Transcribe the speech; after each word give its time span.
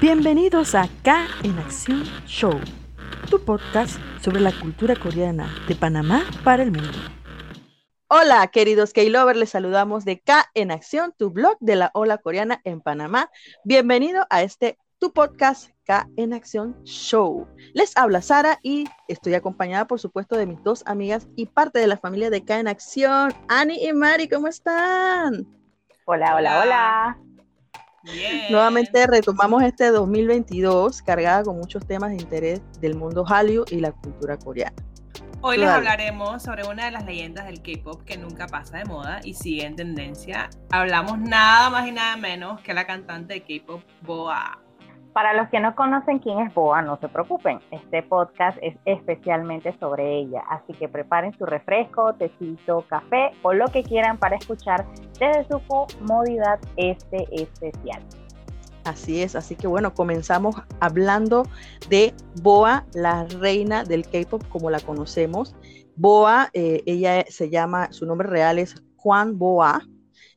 Bienvenidos 0.00 0.76
a 0.76 0.88
K 1.02 1.26
en 1.42 1.58
Acción 1.58 2.04
Show, 2.24 2.52
tu 3.28 3.44
podcast 3.44 3.98
sobre 4.22 4.40
la 4.40 4.52
cultura 4.52 4.94
coreana 4.94 5.52
de 5.66 5.74
Panamá 5.74 6.22
para 6.44 6.62
el 6.62 6.70
mundo. 6.70 6.96
Hola, 8.06 8.46
queridos 8.46 8.92
K-Lovers, 8.92 9.40
les 9.40 9.50
saludamos 9.50 10.04
de 10.04 10.20
K 10.20 10.48
en 10.54 10.70
Acción, 10.70 11.12
tu 11.18 11.30
blog 11.30 11.56
de 11.58 11.74
la 11.74 11.90
ola 11.94 12.18
coreana 12.18 12.60
en 12.62 12.80
Panamá. 12.80 13.28
Bienvenido 13.64 14.24
a 14.30 14.42
este 14.44 14.78
tu 15.00 15.12
podcast 15.12 15.70
K 15.84 16.08
en 16.16 16.32
Acción 16.32 16.80
Show. 16.84 17.48
Les 17.74 17.96
habla 17.96 18.22
Sara 18.22 18.60
y 18.62 18.84
estoy 19.08 19.34
acompañada, 19.34 19.88
por 19.88 19.98
supuesto, 19.98 20.36
de 20.36 20.46
mis 20.46 20.62
dos 20.62 20.84
amigas 20.86 21.26
y 21.34 21.46
parte 21.46 21.80
de 21.80 21.88
la 21.88 21.96
familia 21.96 22.30
de 22.30 22.44
K 22.44 22.60
en 22.60 22.68
Acción, 22.68 23.34
Ani 23.48 23.84
y 23.84 23.92
Mari. 23.92 24.28
¿Cómo 24.28 24.46
están? 24.46 25.44
Hola, 26.04 26.36
hola, 26.36 26.60
hola. 26.60 27.27
Nuevamente 28.50 29.06
retomamos 29.06 29.62
este 29.62 29.90
2022 29.90 31.02
cargada 31.02 31.42
con 31.42 31.56
muchos 31.56 31.86
temas 31.86 32.10
de 32.10 32.16
interés 32.16 32.60
del 32.80 32.94
mundo 32.94 33.24
Hallyu 33.24 33.64
y 33.70 33.80
la 33.80 33.92
cultura 33.92 34.38
coreana. 34.38 34.76
Hoy 35.40 35.56
les 35.58 35.68
hablaremos 35.68 36.42
sobre 36.42 36.66
una 36.66 36.86
de 36.86 36.90
las 36.90 37.04
leyendas 37.04 37.46
del 37.46 37.62
K-pop 37.62 38.02
que 38.02 38.18
nunca 38.18 38.48
pasa 38.48 38.78
de 38.78 38.84
moda 38.84 39.20
y 39.22 39.34
sigue 39.34 39.64
en 39.64 39.76
tendencia. 39.76 40.50
Hablamos 40.70 41.18
nada 41.18 41.70
más 41.70 41.86
y 41.86 41.92
nada 41.92 42.16
menos 42.16 42.60
que 42.60 42.74
la 42.74 42.86
cantante 42.86 43.34
de 43.34 43.42
K-pop 43.42 43.82
Boa. 44.02 44.58
Para 45.18 45.34
los 45.34 45.48
que 45.48 45.58
no 45.58 45.74
conocen 45.74 46.20
quién 46.20 46.38
es 46.38 46.54
Boa, 46.54 46.80
no 46.80 46.96
se 47.00 47.08
preocupen. 47.08 47.58
Este 47.72 48.04
podcast 48.04 48.56
es 48.62 48.76
especialmente 48.84 49.76
sobre 49.80 50.16
ella, 50.16 50.44
así 50.48 50.72
que 50.74 50.88
preparen 50.88 51.36
su 51.36 51.44
refresco, 51.44 52.14
tecito, 52.14 52.84
café 52.88 53.32
o 53.42 53.52
lo 53.52 53.66
que 53.66 53.82
quieran 53.82 54.16
para 54.16 54.36
escuchar 54.36 54.86
desde 55.18 55.44
su 55.48 55.60
comodidad 55.66 56.60
este 56.76 57.26
especial. 57.32 58.00
Así 58.84 59.20
es, 59.20 59.34
así 59.34 59.56
que 59.56 59.66
bueno, 59.66 59.92
comenzamos 59.92 60.54
hablando 60.78 61.42
de 61.88 62.14
Boa, 62.40 62.86
la 62.94 63.24
reina 63.24 63.82
del 63.82 64.06
K-pop 64.08 64.44
como 64.48 64.70
la 64.70 64.78
conocemos. 64.78 65.56
Boa, 65.96 66.48
eh, 66.52 66.84
ella 66.86 67.24
se 67.28 67.50
llama, 67.50 67.90
su 67.90 68.06
nombre 68.06 68.28
real 68.28 68.60
es 68.60 68.80
Juan 68.94 69.36
Boa 69.36 69.82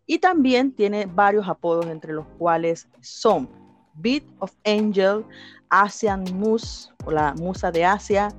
y 0.07 0.17
también 0.17 0.73
tiene 0.73 1.05
varios 1.05 1.47
apodos 1.47 1.85
entre 1.85 2.13
los 2.13 2.25
cuales 2.39 2.89
son 2.99 3.60
Beat 4.01 4.23
of 4.39 4.51
Angel, 4.65 5.25
Asian 5.69 6.23
Moose 6.33 6.89
o 7.05 7.11
la 7.11 7.33
musa 7.33 7.71
de 7.71 7.85
Asia, 7.85 8.29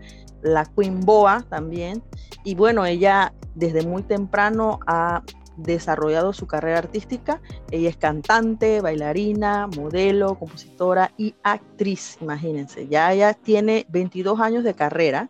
la 0.42 0.64
Queen 0.64 1.00
Boa 1.00 1.44
también. 1.48 2.02
Y 2.44 2.54
bueno, 2.54 2.84
ella 2.84 3.32
desde 3.54 3.86
muy 3.86 4.02
temprano 4.02 4.80
ha 4.86 5.22
desarrollado 5.56 6.32
su 6.32 6.46
carrera 6.46 6.78
artística. 6.78 7.40
Ella 7.70 7.90
es 7.90 7.96
cantante, 7.96 8.80
bailarina, 8.80 9.68
modelo, 9.76 10.38
compositora 10.38 11.12
y 11.16 11.34
actriz, 11.42 12.18
imagínense. 12.20 12.88
Ya 12.88 13.12
ella 13.12 13.34
tiene 13.34 13.86
22 13.90 14.40
años 14.40 14.64
de 14.64 14.74
carrera 14.74 15.28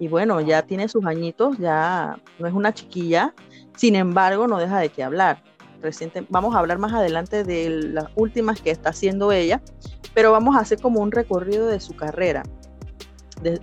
y 0.00 0.08
bueno, 0.08 0.40
ya 0.40 0.62
tiene 0.62 0.88
sus 0.88 1.04
añitos, 1.06 1.56
ya 1.58 2.18
no 2.38 2.48
es 2.48 2.52
una 2.52 2.74
chiquilla, 2.74 3.32
sin 3.76 3.94
embargo, 3.94 4.48
no 4.48 4.58
deja 4.58 4.80
de 4.80 4.88
qué 4.88 5.04
hablar 5.04 5.42
reciente, 5.84 6.26
vamos 6.28 6.56
a 6.56 6.58
hablar 6.58 6.78
más 6.78 6.92
adelante 6.92 7.44
de 7.44 7.70
las 7.70 8.06
últimas 8.16 8.60
que 8.60 8.70
está 8.70 8.90
haciendo 8.90 9.30
ella, 9.30 9.62
pero 10.14 10.32
vamos 10.32 10.56
a 10.56 10.60
hacer 10.60 10.80
como 10.80 11.00
un 11.00 11.12
recorrido 11.12 11.68
de 11.68 11.78
su 11.78 11.94
carrera. 11.94 12.42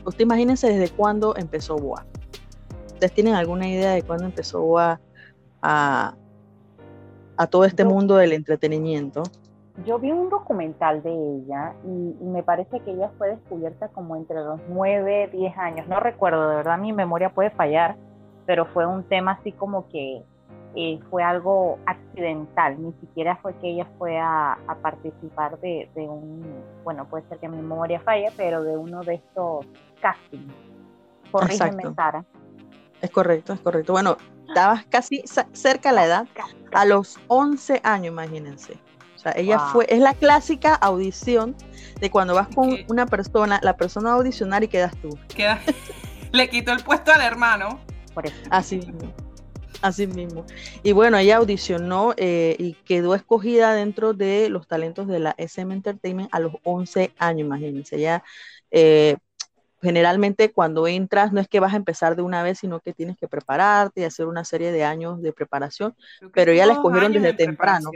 usted 0.05 0.21
imagínense 0.21 0.67
desde 0.67 0.95
cuándo 0.95 1.35
empezó 1.35 1.75
Boa. 1.75 2.05
¿Ustedes 2.87 3.11
tienen 3.13 3.33
alguna 3.33 3.67
idea 3.67 3.91
de 3.91 4.03
cuándo 4.03 4.25
empezó 4.25 4.61
Boa 4.61 5.01
a, 5.61 6.15
a 7.35 7.47
todo 7.47 7.65
este 7.65 7.83
mundo 7.83 8.15
del 8.15 8.31
entretenimiento? 8.31 9.23
Yo 9.85 9.97
vi 9.97 10.11
un 10.11 10.29
documental 10.29 11.01
de 11.01 11.11
ella 11.11 11.73
y, 11.85 12.15
y, 12.21 12.25
me 12.25 12.43
parece 12.43 12.81
que 12.81 12.91
ella 12.91 13.09
fue 13.17 13.29
descubierta 13.29 13.87
como 13.87 14.15
entre 14.15 14.35
los 14.35 14.59
9, 14.69 15.29
10 15.33 15.57
años. 15.57 15.87
No 15.87 15.99
recuerdo, 15.99 16.49
de 16.49 16.57
verdad 16.57 16.77
mi 16.77 16.93
memoria 16.93 17.33
puede 17.33 17.49
fallar, 17.51 17.95
pero 18.45 18.65
fue 18.65 18.85
un 18.85 19.03
tema 19.03 19.31
así 19.31 19.53
como 19.53 19.87
que 19.87 20.23
eh, 20.75 20.99
fue 21.09 21.21
algo 21.21 21.79
accidental, 21.85 22.81
ni 22.81 22.93
siquiera 23.01 23.37
fue 23.41 23.53
que 23.57 23.71
ella 23.71 23.87
fue 23.97 24.17
a, 24.17 24.57
participar 24.81 25.59
de, 25.59 25.89
un, 25.95 26.63
bueno, 26.83 27.05
puede 27.09 27.27
ser 27.27 27.39
que 27.39 27.49
mi 27.49 27.57
memoria 27.57 27.99
falle, 27.99 28.31
pero 28.37 28.63
de 28.63 28.77
uno 28.77 29.03
de 29.03 29.15
estos 29.15 29.65
castings. 30.01 30.53
Corrígeme, 31.29 31.93
Sara. 31.93 32.23
Es 33.01 33.11
correcto, 33.11 33.53
es 33.53 33.59
correcto. 33.59 33.93
Bueno, 33.93 34.17
estabas 34.47 34.85
casi 34.85 35.23
cerca 35.51 35.89
de 35.89 35.95
la 35.95 36.05
edad, 36.05 36.27
a 36.73 36.85
los 36.85 37.19
11 37.27 37.81
años, 37.83 38.13
imagínense. 38.13 38.79
O 39.15 39.19
sea, 39.19 39.33
ella 39.35 39.59
fue, 39.59 39.85
es 39.89 39.99
la 39.99 40.13
clásica 40.13 40.73
audición 40.73 41.55
de 41.99 42.09
cuando 42.09 42.33
vas 42.33 42.47
con 42.55 42.77
una 42.87 43.05
persona, 43.05 43.59
la 43.61 43.75
persona 43.75 44.09
va 44.09 44.15
a 44.15 44.17
audicionar 44.19 44.63
y 44.63 44.67
quedas 44.67 44.95
tú. 44.97 45.09
Queda, 45.27 45.59
le 46.31 46.49
quitó 46.49 46.71
el 46.71 46.83
puesto 46.83 47.11
al 47.11 47.21
hermano. 47.21 47.79
Por 48.13 48.25
eso. 48.25 48.35
Así 48.49 48.81
Así 49.81 50.07
mismo. 50.07 50.45
Y 50.83 50.91
bueno, 50.91 51.17
ella 51.17 51.37
audicionó 51.37 52.13
eh, 52.17 52.55
y 52.59 52.73
quedó 52.73 53.15
escogida 53.15 53.73
dentro 53.73 54.13
de 54.13 54.49
los 54.49 54.67
talentos 54.67 55.07
de 55.07 55.19
la 55.19 55.35
SM 55.37 55.73
Entertainment 55.73 56.29
a 56.31 56.39
los 56.39 56.53
11 56.63 57.13
años, 57.17 57.47
imagínense. 57.47 57.95
Ella, 57.95 58.23
eh, 58.69 59.17
generalmente 59.81 60.51
cuando 60.51 60.87
entras 60.87 61.33
no 61.33 61.41
es 61.41 61.47
que 61.47 61.59
vas 61.59 61.73
a 61.73 61.77
empezar 61.77 62.15
de 62.15 62.21
una 62.21 62.43
vez, 62.43 62.59
sino 62.59 62.79
que 62.79 62.93
tienes 62.93 63.17
que 63.17 63.27
prepararte 63.27 64.01
y 64.01 64.03
hacer 64.03 64.27
una 64.27 64.45
serie 64.45 64.71
de 64.71 64.83
años 64.83 65.21
de 65.21 65.33
preparación, 65.33 65.95
pero 66.33 66.51
ella 66.51 66.67
la 66.67 66.73
escogieron 66.73 67.13
desde 67.13 67.33
temprano. 67.33 67.89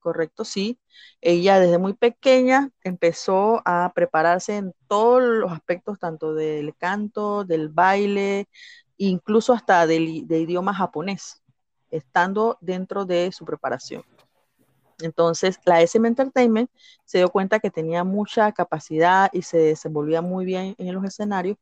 Correcto, 0.00 0.44
sí. 0.44 0.78
Ella 1.20 1.58
desde 1.58 1.78
muy 1.78 1.92
pequeña 1.92 2.70
empezó 2.84 3.60
a 3.64 3.90
prepararse 3.92 4.56
en 4.56 4.72
todos 4.86 5.20
los 5.20 5.50
aspectos, 5.50 5.98
tanto 5.98 6.32
del 6.32 6.76
canto, 6.76 7.44
del 7.44 7.70
baile, 7.70 8.46
incluso 8.98 9.52
hasta 9.52 9.86
de 9.86 9.96
idioma 9.96 10.74
japonés, 10.74 11.42
estando 11.90 12.58
dentro 12.60 13.04
de 13.04 13.32
su 13.32 13.44
preparación. 13.44 14.04
Entonces, 15.00 15.58
la 15.64 15.82
SM 15.82 16.08
Entertainment 16.08 16.70
se 17.04 17.18
dio 17.18 17.28
cuenta 17.30 17.60
que 17.60 17.70
tenía 17.70 18.04
mucha 18.04 18.52
capacidad 18.52 19.28
y 19.32 19.42
se 19.42 19.58
desenvolvía 19.58 20.22
muy 20.22 20.44
bien 20.44 20.74
en 20.78 20.94
los 20.94 21.04
escenarios 21.04 21.58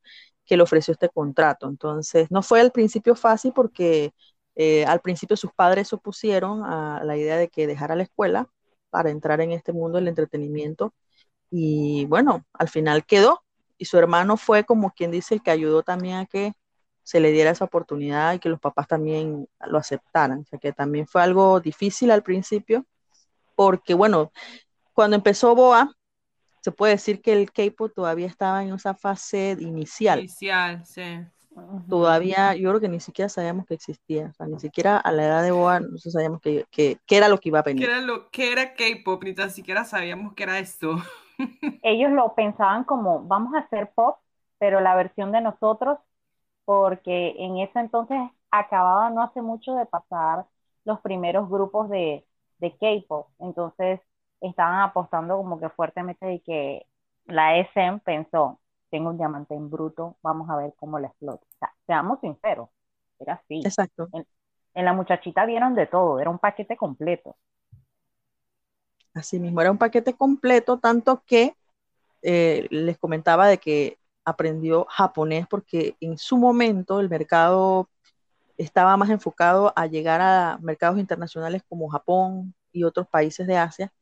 que 0.46 0.56
le 0.56 0.62
ofreció 0.62 0.92
este 0.92 1.08
contrato. 1.08 1.68
Entonces, 1.68 2.30
no 2.30 2.42
fue 2.42 2.60
al 2.60 2.70
principio 2.72 3.14
fácil 3.16 3.52
porque 3.52 4.12
eh, 4.54 4.84
al 4.86 5.00
principio 5.00 5.36
sus 5.36 5.52
padres 5.52 5.88
se 5.88 5.96
opusieron 5.96 6.64
a 6.64 7.02
la 7.04 7.16
idea 7.16 7.36
de 7.36 7.48
que 7.48 7.66
dejara 7.66 7.96
la 7.96 8.04
escuela 8.04 8.48
para 8.90 9.10
entrar 9.10 9.40
en 9.40 9.52
este 9.52 9.72
mundo 9.72 9.98
del 9.98 10.08
entretenimiento. 10.08 10.94
Y 11.50 12.06
bueno, 12.06 12.44
al 12.52 12.68
final 12.68 13.04
quedó. 13.06 13.42
Y 13.78 13.86
su 13.86 13.98
hermano 13.98 14.36
fue 14.36 14.64
como 14.64 14.92
quien 14.92 15.10
dice 15.10 15.34
el 15.34 15.42
que 15.42 15.50
ayudó 15.50 15.82
también 15.82 16.18
a 16.18 16.26
que 16.26 16.54
se 17.04 17.20
le 17.20 17.30
diera 17.30 17.50
esa 17.50 17.66
oportunidad 17.66 18.34
y 18.34 18.38
que 18.40 18.48
los 18.48 18.58
papás 18.58 18.88
también 18.88 19.46
lo 19.66 19.78
aceptaran. 19.78 20.40
O 20.40 20.44
sea, 20.46 20.58
que 20.58 20.72
también 20.72 21.06
fue 21.06 21.22
algo 21.22 21.60
difícil 21.60 22.10
al 22.10 22.22
principio, 22.22 22.84
porque 23.54 23.94
bueno, 23.94 24.32
cuando 24.94 25.14
empezó 25.14 25.54
Boa, 25.54 25.94
se 26.60 26.72
puede 26.72 26.94
decir 26.94 27.20
que 27.20 27.34
el 27.34 27.52
K-pop 27.52 27.92
todavía 27.94 28.26
estaba 28.26 28.62
en 28.62 28.72
esa 28.72 28.94
fase 28.94 29.54
inicial. 29.60 30.20
Inicial, 30.20 30.84
sí. 30.86 31.20
Todavía, 31.88 32.54
yo 32.56 32.70
creo 32.70 32.80
que 32.80 32.88
ni 32.88 32.98
siquiera 32.98 33.28
sabíamos 33.28 33.64
que 33.66 33.74
existía, 33.74 34.26
o 34.26 34.32
sea, 34.32 34.46
ni 34.46 34.58
siquiera 34.58 34.96
a 34.96 35.12
la 35.12 35.24
edad 35.24 35.42
de 35.42 35.52
Boa 35.52 35.78
no 35.78 35.98
sabíamos 35.98 36.40
que, 36.40 36.64
que, 36.70 36.98
era 37.10 37.28
lo 37.28 37.38
que 37.38 37.50
iba 37.50 37.60
a 37.60 37.62
venir. 37.62 37.86
¿Qué 37.86 37.92
era, 37.92 38.00
lo, 38.00 38.28
que 38.30 38.50
era 38.50 38.74
K-pop? 38.74 39.22
Ni 39.22 39.34
tan 39.34 39.50
siquiera 39.50 39.84
sabíamos 39.84 40.34
que 40.34 40.42
era 40.42 40.58
esto. 40.58 40.96
Ellos 41.82 42.10
lo 42.10 42.34
pensaban 42.34 42.82
como, 42.84 43.22
vamos 43.24 43.54
a 43.54 43.58
hacer 43.58 43.92
pop, 43.94 44.16
pero 44.58 44.80
la 44.80 44.96
versión 44.96 45.30
de 45.30 45.42
nosotros 45.42 45.98
porque 46.64 47.34
en 47.38 47.58
ese 47.58 47.78
entonces 47.80 48.18
acababa 48.50 49.10
no 49.10 49.22
hace 49.22 49.42
mucho 49.42 49.74
de 49.74 49.86
pasar 49.86 50.46
los 50.84 51.00
primeros 51.00 51.48
grupos 51.48 51.88
de, 51.90 52.26
de 52.58 52.76
K-pop, 52.76 53.28
entonces 53.38 54.00
estaban 54.40 54.80
apostando 54.80 55.36
como 55.36 55.58
que 55.58 55.68
fuertemente 55.70 56.26
de 56.26 56.40
que 56.40 56.86
la 57.26 57.56
SM 57.56 58.00
pensó, 58.00 58.60
tengo 58.90 59.10
un 59.10 59.16
diamante 59.16 59.54
en 59.54 59.70
bruto, 59.70 60.16
vamos 60.22 60.48
a 60.50 60.56
ver 60.56 60.74
cómo 60.78 60.98
le 60.98 61.06
explota. 61.06 61.44
O 61.44 61.58
sea, 61.58 61.74
seamos 61.86 62.20
sinceros, 62.20 62.68
era 63.18 63.34
así. 63.34 63.62
Exacto. 63.64 64.08
En, 64.12 64.84
la 64.84 64.92
muchachita 64.92 65.46
vieron 65.46 65.74
de 65.74 65.86
todo, 65.86 66.20
era 66.20 66.30
un 66.30 66.38
paquete 66.38 66.76
completo. 66.76 67.36
Así 69.14 69.38
mismo, 69.38 69.60
era 69.60 69.70
un 69.70 69.78
paquete 69.78 70.14
completo, 70.14 70.78
tanto 70.78 71.22
que 71.24 71.56
eh, 72.22 72.66
les 72.70 72.98
comentaba 72.98 73.46
de 73.46 73.58
que 73.58 73.98
aprendió 74.24 74.86
japonés 74.88 75.46
porque 75.48 75.96
en 76.00 76.18
su 76.18 76.36
momento 76.36 77.00
el 77.00 77.08
mercado 77.08 77.88
estaba 78.56 78.96
más 78.96 79.10
enfocado 79.10 79.72
a 79.76 79.86
llegar 79.86 80.20
a 80.20 80.58
mercados 80.62 80.98
internacionales 80.98 81.62
como 81.68 81.88
Japón 81.88 82.54
y 82.72 82.84
otros 82.84 83.06
países 83.08 83.46
de 83.46 83.56
Asia. 83.56 83.92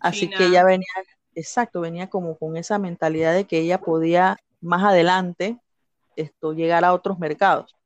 Así 0.00 0.28
que 0.28 0.46
ella 0.46 0.64
venía, 0.64 0.86
exacto, 1.34 1.80
venía 1.80 2.08
como 2.08 2.36
con 2.36 2.56
esa 2.56 2.78
mentalidad 2.78 3.34
de 3.34 3.44
que 3.44 3.58
ella 3.58 3.80
podía 3.80 4.38
más 4.60 4.82
adelante 4.82 5.58
esto, 6.16 6.52
llegar 6.52 6.84
a 6.84 6.92
otros 6.92 7.18
mercados 7.18 7.76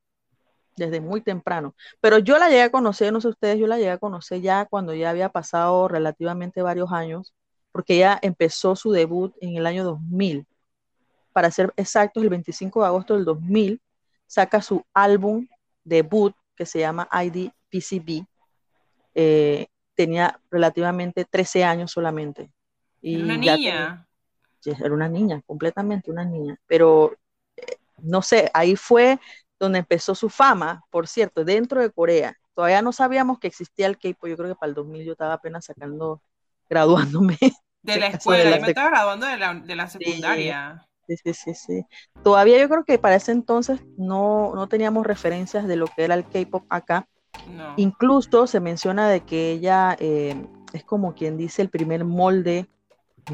desde 0.75 0.99
muy 0.99 1.21
temprano. 1.21 1.75
Pero 2.01 2.17
yo 2.19 2.37
la 2.37 2.49
llegué 2.49 2.63
a 2.63 2.71
conocer, 2.71 3.13
no 3.13 3.21
sé 3.21 3.29
ustedes, 3.29 3.59
yo 3.59 3.67
la 3.67 3.77
llegué 3.77 3.91
a 3.91 3.97
conocer 3.97 4.41
ya 4.41 4.65
cuando 4.65 4.93
ya 4.93 5.09
había 5.09 5.29
pasado 5.29 5.87
relativamente 5.87 6.61
varios 6.61 6.91
años 6.91 7.33
porque 7.75 7.95
ella 7.95 8.17
empezó 8.21 8.77
su 8.77 8.93
debut 8.93 9.35
en 9.41 9.57
el 9.57 9.65
año 9.65 9.83
2000. 9.83 10.47
Para 11.35 11.51
ser 11.51 11.73
exactos, 11.75 12.23
el 12.23 12.29
25 12.29 12.79
de 12.79 12.87
agosto 12.87 13.13
del 13.13 13.25
2000 13.25 13.81
saca 14.25 14.61
su 14.61 14.85
álbum 14.93 15.45
debut 15.83 16.33
que 16.55 16.65
se 16.65 16.79
llama 16.79 17.09
IDPCB. 17.11 18.25
Eh, 19.13 19.67
tenía 19.95 20.39
relativamente 20.49 21.25
13 21.25 21.65
años 21.65 21.91
solamente. 21.91 22.49
Y 23.01 23.21
una 23.21 23.35
niña. 23.35 24.07
era 24.65 24.93
una 24.93 25.09
niña, 25.09 25.41
completamente 25.45 26.09
una 26.09 26.23
niña. 26.23 26.57
Pero 26.67 27.17
eh, 27.57 27.79
no 27.97 28.21
sé, 28.21 28.49
ahí 28.53 28.77
fue 28.77 29.19
donde 29.59 29.79
empezó 29.79 30.15
su 30.15 30.29
fama, 30.29 30.85
por 30.89 31.05
cierto, 31.05 31.43
dentro 31.43 31.81
de 31.81 31.91
Corea. 31.91 32.37
Todavía 32.53 32.81
no 32.81 32.93
sabíamos 32.93 33.39
que 33.39 33.47
existía 33.47 33.87
el 33.87 33.97
K-pop. 33.97 34.29
Yo 34.29 34.37
creo 34.37 34.49
que 34.51 34.55
para 34.55 34.69
el 34.69 34.75
2000 34.75 35.03
yo 35.03 35.11
estaba 35.11 35.33
apenas 35.33 35.65
sacando, 35.65 36.21
graduándome. 36.69 37.37
De 37.81 37.97
la 37.97 38.07
escuela, 38.07 38.55
yo 38.55 38.61
me 38.61 38.67
estaba 38.69 38.89
graduando 38.89 39.25
de 39.25 39.35
la, 39.35 39.53
de 39.53 39.75
la 39.75 39.89
secundaria. 39.89 40.79
Sí, 40.79 40.94
sí, 41.07 41.33
sí, 41.33 41.53
sí. 41.53 41.85
Todavía 42.23 42.59
yo 42.59 42.69
creo 42.69 42.83
que 42.83 42.97
para 42.97 43.15
ese 43.15 43.31
entonces 43.31 43.79
no, 43.97 44.53
no 44.55 44.67
teníamos 44.67 45.05
referencias 45.05 45.67
de 45.67 45.75
lo 45.75 45.87
que 45.87 46.03
era 46.03 46.15
el 46.15 46.25
K-pop 46.25 46.63
acá. 46.69 47.07
Incluso 47.75 48.47
se 48.47 48.59
menciona 48.59 49.09
de 49.09 49.21
que 49.21 49.51
ella 49.51 49.95
eh, 49.99 50.35
es 50.73 50.83
como 50.83 51.13
quien 51.13 51.37
dice 51.37 51.61
el 51.61 51.69
primer 51.69 52.05
molde 52.05 52.67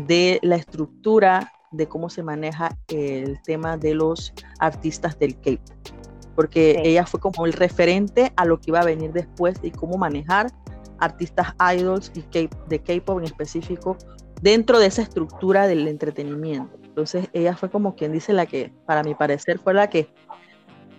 de 0.06 0.40
la 0.42 0.56
estructura 0.56 1.52
de 1.72 1.88
cómo 1.88 2.10
se 2.10 2.24
maneja 2.24 2.78
el 2.88 3.42
tema 3.44 3.78
de 3.78 3.94
los 3.94 4.34
artistas 4.60 5.18
del 5.20 5.40
K-pop, 5.40 5.96
porque 6.36 6.82
ella 6.84 7.06
fue 7.06 7.20
como 7.20 7.46
el 7.46 7.54
referente 7.54 8.34
a 8.36 8.46
lo 8.46 8.60
que 8.60 8.72
iba 8.72 8.82
a 8.82 8.86
venir 8.86 9.14
después 9.14 9.58
y 9.62 9.72
cómo 9.72 9.98
manejar 9.98 10.52
artistas 11.00 11.56
idols 11.76 12.12
y 12.14 12.24
de 12.68 12.80
K-pop 12.80 13.20
en 13.20 13.26
específico 13.26 13.98
dentro 14.42 14.80
de 14.80 14.88
esa 14.88 15.02
estructura 15.02 15.68
del 15.68 15.88
entretenimiento. 15.88 16.81
Entonces 17.02 17.30
ella 17.34 17.56
fue 17.56 17.72
como 17.72 17.96
quien 17.96 18.12
dice 18.12 18.32
la 18.32 18.46
que, 18.46 18.72
para 18.86 19.02
mi 19.02 19.16
parecer, 19.16 19.58
fue 19.58 19.74
la 19.74 19.90
que 19.90 20.08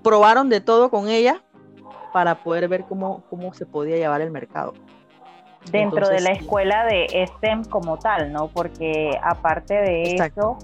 probaron 0.02 0.48
de 0.48 0.60
todo 0.60 0.90
con 0.90 1.08
ella 1.08 1.44
para 2.12 2.42
poder 2.42 2.68
ver 2.68 2.84
cómo, 2.88 3.22
cómo 3.30 3.54
se 3.54 3.66
podía 3.66 3.96
llevar 3.96 4.20
el 4.20 4.32
mercado. 4.32 4.74
Dentro 5.70 6.08
de 6.08 6.20
la 6.20 6.30
escuela 6.30 6.84
de 6.86 7.24
STEM 7.36 7.64
como 7.66 7.98
tal, 7.98 8.32
¿no? 8.32 8.48
Porque 8.48 9.16
aparte 9.22 9.74
de 9.74 10.16
eso, 10.16 10.58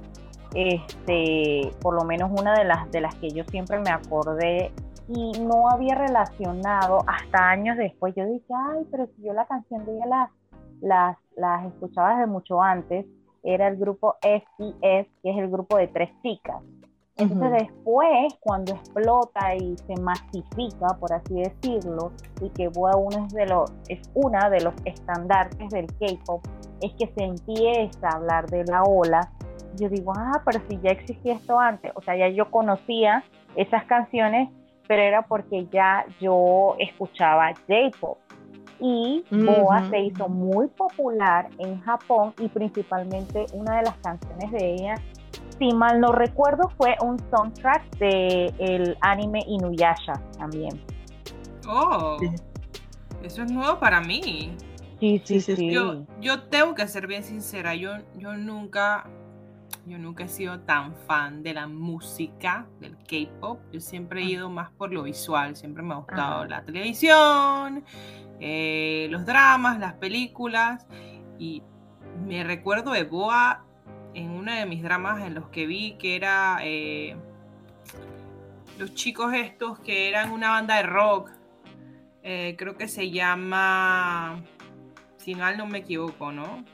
este, 0.55 1.71
por 1.81 1.95
lo 1.95 2.03
menos 2.03 2.33
una 2.33 2.59
de 2.59 2.65
las, 2.65 2.91
de 2.91 3.01
las 3.01 3.15
que 3.15 3.31
yo 3.31 3.45
siempre 3.45 3.79
me 3.79 3.91
acordé 3.91 4.73
y 5.07 5.33
no 5.41 5.71
había 5.71 5.95
relacionado 5.95 7.05
hasta 7.07 7.49
años 7.49 7.77
después, 7.77 8.13
yo 8.17 8.27
dije, 8.27 8.45
ay, 8.73 8.89
pero 8.91 9.07
si 9.15 9.23
yo 9.23 9.33
la 9.35 9.47
canción 9.47 9.87
de 9.87 9.95
ella 9.95 10.07
las, 10.07 10.31
las, 10.81 11.17
las 11.37 11.67
escuchaba 11.67 12.17
desde 12.17 12.27
mucho 12.27 12.61
antes, 12.61 13.07
era 13.43 13.69
el 13.69 13.77
grupo 13.77 14.17
SES, 14.23 15.07
que 15.23 15.31
es 15.31 15.39
el 15.39 15.49
grupo 15.51 15.77
de 15.77 15.89
tres 15.89 16.11
chicas. 16.23 16.63
Entonces 17.19 17.67
después, 17.67 18.33
cuando 18.39 18.75
explota 18.75 19.57
y 19.57 19.77
se 19.77 20.01
masifica, 20.01 20.87
por 21.01 21.13
así 21.13 21.35
decirlo, 21.35 22.13
y 22.41 22.49
que 22.51 22.69
BoA 22.69 22.97
uno 22.97 23.27
es, 23.27 23.35
de 23.35 23.47
los, 23.47 23.73
es 23.89 24.01
una 24.15 24.49
de 24.49 24.61
los 24.61 24.75
estandartes 24.85 25.69
del 25.71 25.87
K-pop, 25.99 26.47
es 26.81 26.93
que 26.93 27.09
se 27.09 27.25
empieza 27.25 28.09
a 28.09 28.17
hablar 28.17 28.49
de 28.49 28.65
la 28.65 28.85
ola. 28.85 29.33
Yo 29.75 29.89
digo, 29.89 30.13
ah, 30.17 30.41
pero 30.45 30.61
si 30.69 30.79
ya 30.81 30.91
existía 30.91 31.35
esto 31.35 31.59
antes, 31.59 31.91
o 31.97 32.03
sea, 32.03 32.17
ya 32.17 32.29
yo 32.29 32.53
conocía 32.53 33.25
esas 33.57 33.85
canciones, 33.87 34.49
pero 34.87 35.03
era 35.03 35.23
porque 35.23 35.67
ya 35.73 36.07
yo 36.21 36.77
escuchaba 36.79 37.53
J-pop. 37.67 38.19
Y 38.81 39.25
Boa 39.31 39.89
se 39.91 40.01
hizo 40.01 40.29
muy 40.29 40.69
popular 40.69 41.49
en 41.59 41.81
Japón 41.81 42.33
y 42.39 42.49
principalmente 42.49 43.47
una 43.53 43.79
de 43.79 43.83
las 43.83 43.97
canciones 43.99 44.53
de 44.53 44.75
ella 44.75 44.95
si 45.59 45.73
mal 45.73 46.01
no 46.01 46.13
recuerdo, 46.13 46.71
fue 46.77 46.95
un 47.03 47.19
soundtrack 47.31 47.99
del 47.99 48.55
el 48.59 48.97
anime 49.01 49.41
Inuyasha 49.47 50.15
también. 50.39 50.81
Oh, 51.67 52.17
eso 53.23 53.43
es 53.43 53.51
nuevo 53.51 53.79
para 53.79 54.01
mí. 54.01 54.53
Sí, 55.01 55.21
sí, 55.25 55.41
sí. 55.41 55.71
Yo, 55.71 56.07
yo 56.21 56.43
tengo 56.45 56.75
que 56.75 56.87
ser 56.89 57.07
bien 57.07 57.23
sincera, 57.23 57.75
yo, 57.75 57.99
yo 58.17 58.37
nunca, 58.37 59.09
yo 59.87 59.99
nunca 59.99 60.25
he 60.25 60.29
sido 60.29 60.61
tan 60.61 60.95
fan 61.07 61.43
de 61.43 61.55
la 61.55 61.67
música, 61.67 62.67
del 62.81 62.97
K-pop. 62.99 63.61
Yo 63.73 63.81
siempre 63.81 64.23
he 64.23 64.25
ah. 64.25 64.31
ido 64.31 64.51
más 64.51 64.71
por 64.73 64.93
lo 64.93 65.03
visual, 65.03 65.57
siempre 65.57 65.83
me 65.83 65.95
ha 65.95 65.99
gustado 65.99 66.45
la 66.47 66.63
televisión, 66.65 67.85
eh, 68.41 69.09
los 69.11 69.27
dramas, 69.27 69.79
las 69.79 69.95
películas. 69.95 70.87
Y 71.39 71.63
me 72.27 72.45
recuerdo 72.45 72.93
de 72.93 73.05
Boa 73.05 73.65
en 74.15 74.31
uno 74.31 74.53
de 74.53 74.67
mis 74.67 74.83
dramas 74.83 75.23
en 75.23 75.35
los 75.35 75.49
que 75.49 75.67
vi 75.67 75.97
que 75.99 76.17
era 76.17 76.59
eh, 76.63 77.17
los 78.79 78.95
chicos 78.95 79.33
estos 79.35 79.79
que 79.81 80.09
eran 80.09 80.33
una 80.33 80.51
banda 80.51 80.77
de 80.77 80.83
rock. 80.85 81.31
Eh, 82.23 82.57
creo 82.59 82.77
que 82.77 82.89
se 82.89 83.11
llama, 83.11 84.43
si 85.17 85.35
mal 85.35 85.57
no 85.57 85.67
me 85.67 85.79
equivoco, 85.79 86.33
¿no? 86.33 86.65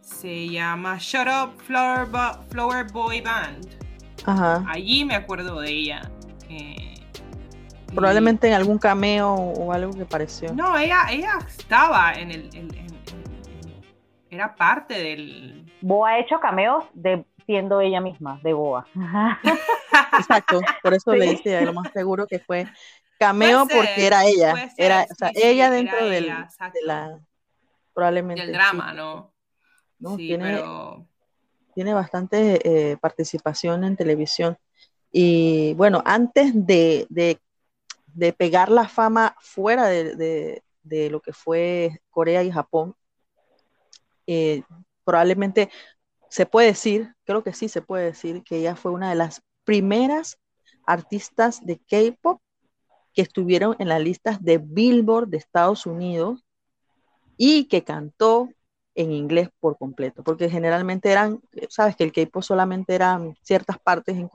Se 0.00 0.48
llama 0.48 0.96
Shut 0.98 1.28
Up 1.28 1.62
Flower, 1.62 2.92
Boy 2.92 3.20
Band. 3.20 3.68
Ajá. 4.26 4.64
Allí 4.68 5.04
me 5.04 5.14
acuerdo 5.14 5.60
de 5.60 5.70
ella. 5.70 6.10
Probablemente 7.94 8.48
en 8.48 8.54
algún 8.54 8.78
cameo 8.78 9.32
o 9.34 9.72
algo 9.72 9.92
que 9.92 10.04
pareció. 10.04 10.52
No, 10.54 10.76
ella, 10.78 11.06
ella 11.10 11.38
estaba 11.46 12.14
en 12.14 12.30
el, 12.30 12.50
era 14.30 14.54
parte 14.54 14.94
del... 14.94 15.70
Boa 15.82 16.10
ha 16.10 16.18
hecho 16.18 16.40
cameos 16.40 16.84
de 16.94 17.24
siendo 17.44 17.80
ella 17.80 18.00
misma, 18.00 18.40
de 18.42 18.52
Boa. 18.52 18.86
Exacto, 20.18 20.60
por 20.82 20.94
eso 20.94 21.12
le 21.12 21.26
decía, 21.26 21.60
lo 21.62 21.74
más 21.74 21.92
seguro 21.92 22.26
que 22.26 22.38
fue 22.38 22.66
cameo 23.18 23.66
porque 23.66 24.06
era 24.06 24.24
ella, 24.24 24.70
era, 24.76 25.06
o 25.10 25.14
sea, 25.14 25.30
ella 25.34 25.70
dentro 25.70 26.06
del, 26.06 26.24
de 26.26 26.82
la, 26.86 27.20
probablemente. 27.92 28.42
Del 28.42 28.52
drama, 28.52 28.92
¿no? 28.92 29.32
¿no? 29.98 30.16
tiene, 30.16 30.62
tiene 31.74 31.94
bastante 31.94 32.60
eh, 32.64 32.96
participación 32.96 33.84
en 33.84 33.96
televisión. 33.96 34.56
Y 35.10 35.74
bueno, 35.74 36.02
antes 36.04 36.52
de, 36.54 37.06
de, 37.10 37.38
de 38.14 38.32
pegar 38.32 38.70
la 38.70 38.88
fama 38.88 39.36
fuera 39.40 39.86
de, 39.86 40.16
de, 40.16 40.62
de, 40.82 41.10
lo 41.10 41.20
que 41.20 41.32
fue 41.32 42.00
Corea 42.10 42.42
y 42.42 42.50
Japón, 42.50 42.94
eh, 44.26 44.62
probablemente 45.04 45.70
se 46.28 46.46
puede 46.46 46.68
decir, 46.68 47.14
creo 47.24 47.42
que 47.42 47.52
sí 47.52 47.68
se 47.68 47.82
puede 47.82 48.06
decir, 48.06 48.42
que 48.42 48.58
ella 48.58 48.76
fue 48.76 48.92
una 48.92 49.10
de 49.10 49.16
las 49.16 49.42
primeras 49.64 50.38
artistas 50.86 51.64
de 51.64 51.78
K-pop 51.78 52.40
que 53.12 53.22
estuvieron 53.22 53.76
en 53.78 53.88
las 53.88 54.00
listas 54.00 54.42
de 54.42 54.58
Billboard 54.58 55.28
de 55.28 55.36
Estados 55.36 55.86
Unidos 55.86 56.44
y 57.36 57.64
que 57.66 57.84
cantó 57.84 58.48
en 58.94 59.12
inglés 59.12 59.48
por 59.58 59.78
completo, 59.78 60.22
porque 60.22 60.50
generalmente 60.50 61.10
eran, 61.10 61.40
sabes 61.68 61.96
que 61.96 62.04
el 62.04 62.12
K-pop 62.12 62.42
solamente 62.42 62.94
eran 62.94 63.36
ciertas 63.42 63.78
partes 63.78 64.16
en, 64.16 64.30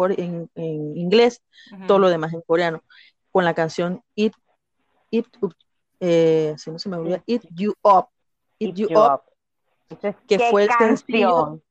en, 0.55 0.97
inglés, 0.97 1.41
todo 1.87 1.99
lo 1.99 2.09
demás 2.09 2.33
en 2.33 2.41
coreano, 2.41 2.83
con 3.37 3.45
la 3.45 3.53
canción 3.53 4.01
It, 4.15 4.33
It, 5.11 5.27
eh, 5.99 6.55
si 6.57 6.71
no 6.71 6.79
se 6.79 6.89
me 6.89 6.97
olvida, 6.97 7.21
It 7.27 7.43
You 7.51 7.75
Up, 7.83 8.07
It, 8.57 8.73
You, 8.75 8.87
Up 8.97 9.21
que 10.27 10.39
fue 10.39 10.63
el 10.63 10.69
sencillo 10.75 11.61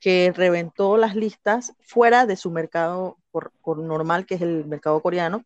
que 0.00 0.32
reventó 0.34 0.96
las 0.96 1.14
listas 1.14 1.72
fuera 1.78 2.26
de 2.26 2.34
su 2.34 2.50
mercado 2.50 3.16
por, 3.30 3.78
normal, 3.78 4.26
que 4.26 4.34
es 4.34 4.42
el 4.42 4.64
mercado 4.64 5.00
coreano, 5.00 5.44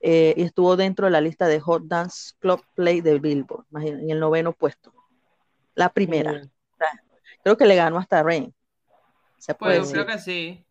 eh, 0.00 0.32
y 0.34 0.44
estuvo 0.44 0.76
dentro 0.76 1.04
de 1.04 1.10
la 1.10 1.20
lista 1.20 1.46
de 1.46 1.60
Hot 1.60 1.82
Dance 1.84 2.32
Club 2.38 2.64
Play 2.74 3.02
de 3.02 3.18
Billboard, 3.18 3.66
en 3.82 4.08
el 4.08 4.18
noveno 4.18 4.54
puesto. 4.54 4.94
La 5.74 5.90
primera. 5.90 6.40
creo 7.42 7.58
que 7.58 7.66
le 7.66 7.76
ganó 7.76 7.98
hasta 7.98 8.22
Rain. 8.22 8.54
Se 9.36 9.54
puede 9.54 9.80
pues, 9.80 9.92
creo 9.92 10.06
que 10.06 10.18
sí. 10.18 10.65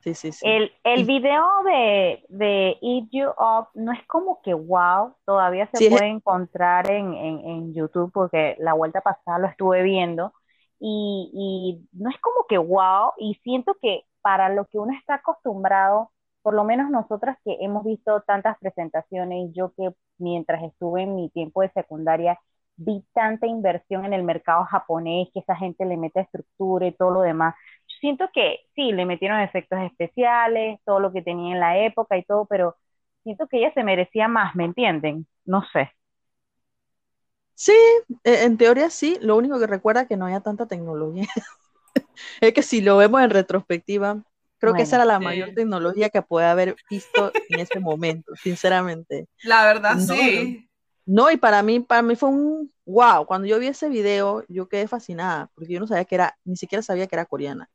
Sí, 0.00 0.14
sí, 0.14 0.32
sí. 0.32 0.46
El, 0.48 0.72
el 0.84 1.04
video 1.04 1.44
de, 1.64 2.24
de 2.28 2.78
Eat 2.80 3.08
You 3.10 3.30
Up 3.30 3.68
no 3.74 3.92
es 3.92 4.06
como 4.06 4.40
que 4.42 4.54
wow, 4.54 5.14
todavía 5.24 5.68
se 5.72 5.90
puede 5.90 6.06
encontrar 6.06 6.90
en, 6.90 7.14
en, 7.14 7.40
en, 7.40 7.74
YouTube 7.74 8.12
porque 8.12 8.56
la 8.60 8.74
vuelta 8.74 9.00
pasada 9.00 9.38
lo 9.38 9.48
estuve 9.48 9.82
viendo 9.82 10.32
y, 10.78 11.30
y 11.34 11.98
no 11.98 12.10
es 12.10 12.18
como 12.20 12.46
que 12.48 12.58
wow 12.58 13.12
y 13.18 13.34
siento 13.42 13.76
que 13.82 14.04
para 14.22 14.48
lo 14.50 14.66
que 14.66 14.78
uno 14.78 14.92
está 14.96 15.14
acostumbrado, 15.14 16.12
por 16.42 16.54
lo 16.54 16.62
menos 16.62 16.90
nosotras 16.90 17.36
que 17.44 17.56
hemos 17.60 17.84
visto 17.84 18.20
tantas 18.22 18.56
presentaciones, 18.58 19.50
yo 19.52 19.72
que 19.76 19.90
mientras 20.18 20.62
estuve 20.62 21.02
en 21.02 21.16
mi 21.16 21.28
tiempo 21.30 21.62
de 21.62 21.70
secundaria 21.70 22.38
vi 22.76 23.04
tanta 23.12 23.46
inversión 23.46 24.04
en 24.04 24.12
el 24.12 24.22
mercado 24.22 24.64
japonés, 24.64 25.28
que 25.34 25.40
esa 25.40 25.56
gente 25.56 25.84
le 25.84 25.96
mete 25.96 26.20
estructura 26.20 26.86
y 26.86 26.92
todo 26.92 27.10
lo 27.10 27.20
demás 27.22 27.54
siento 28.00 28.30
que 28.32 28.60
sí, 28.74 28.92
le 28.92 29.06
metieron 29.06 29.40
efectos 29.40 29.80
especiales, 29.80 30.80
todo 30.84 31.00
lo 31.00 31.12
que 31.12 31.22
tenía 31.22 31.54
en 31.54 31.60
la 31.60 31.78
época 31.84 32.16
y 32.16 32.24
todo, 32.24 32.46
pero 32.46 32.76
siento 33.24 33.46
que 33.48 33.58
ella 33.58 33.72
se 33.74 33.84
merecía 33.84 34.28
más, 34.28 34.54
¿me 34.54 34.64
entienden? 34.64 35.26
No 35.44 35.62
sé. 35.72 35.90
Sí, 37.54 37.72
e, 38.24 38.44
en 38.44 38.56
teoría 38.56 38.88
sí, 38.88 39.18
lo 39.20 39.36
único 39.36 39.58
que 39.58 39.66
recuerda 39.66 40.02
es 40.02 40.08
que 40.08 40.16
no 40.16 40.26
haya 40.26 40.40
tanta 40.40 40.66
tecnología. 40.66 41.26
es 42.40 42.52
que 42.54 42.62
si 42.62 42.80
lo 42.80 42.96
vemos 42.96 43.22
en 43.22 43.30
retrospectiva, 43.30 44.22
creo 44.58 44.74
que 44.74 44.82
esa 44.82 44.96
era 44.96 45.04
la 45.04 45.18
mayor 45.20 45.50
tecnología 45.54 46.10
que 46.10 46.22
puede 46.22 46.46
haber 46.46 46.76
visto 46.90 47.32
en 47.48 47.60
ese 47.60 47.80
momento, 47.80 48.34
sinceramente. 48.36 49.26
La 49.42 49.64
verdad, 49.64 49.98
sí. 49.98 50.68
No, 51.06 51.30
y 51.30 51.38
para 51.38 51.62
mí, 51.62 51.80
para 51.80 52.02
mí 52.02 52.16
fue 52.16 52.28
un 52.28 52.72
wow. 52.84 53.26
Cuando 53.26 53.46
yo 53.46 53.58
vi 53.58 53.68
ese 53.68 53.88
video, 53.88 54.44
yo 54.48 54.68
quedé 54.68 54.86
fascinada, 54.88 55.50
porque 55.54 55.72
yo 55.72 55.80
no 55.80 55.86
sabía 55.86 56.04
que 56.04 56.14
era, 56.14 56.36
ni 56.44 56.56
siquiera 56.56 56.82
sabía 56.82 57.06
que 57.06 57.16
era 57.16 57.24
coreana. 57.24 57.70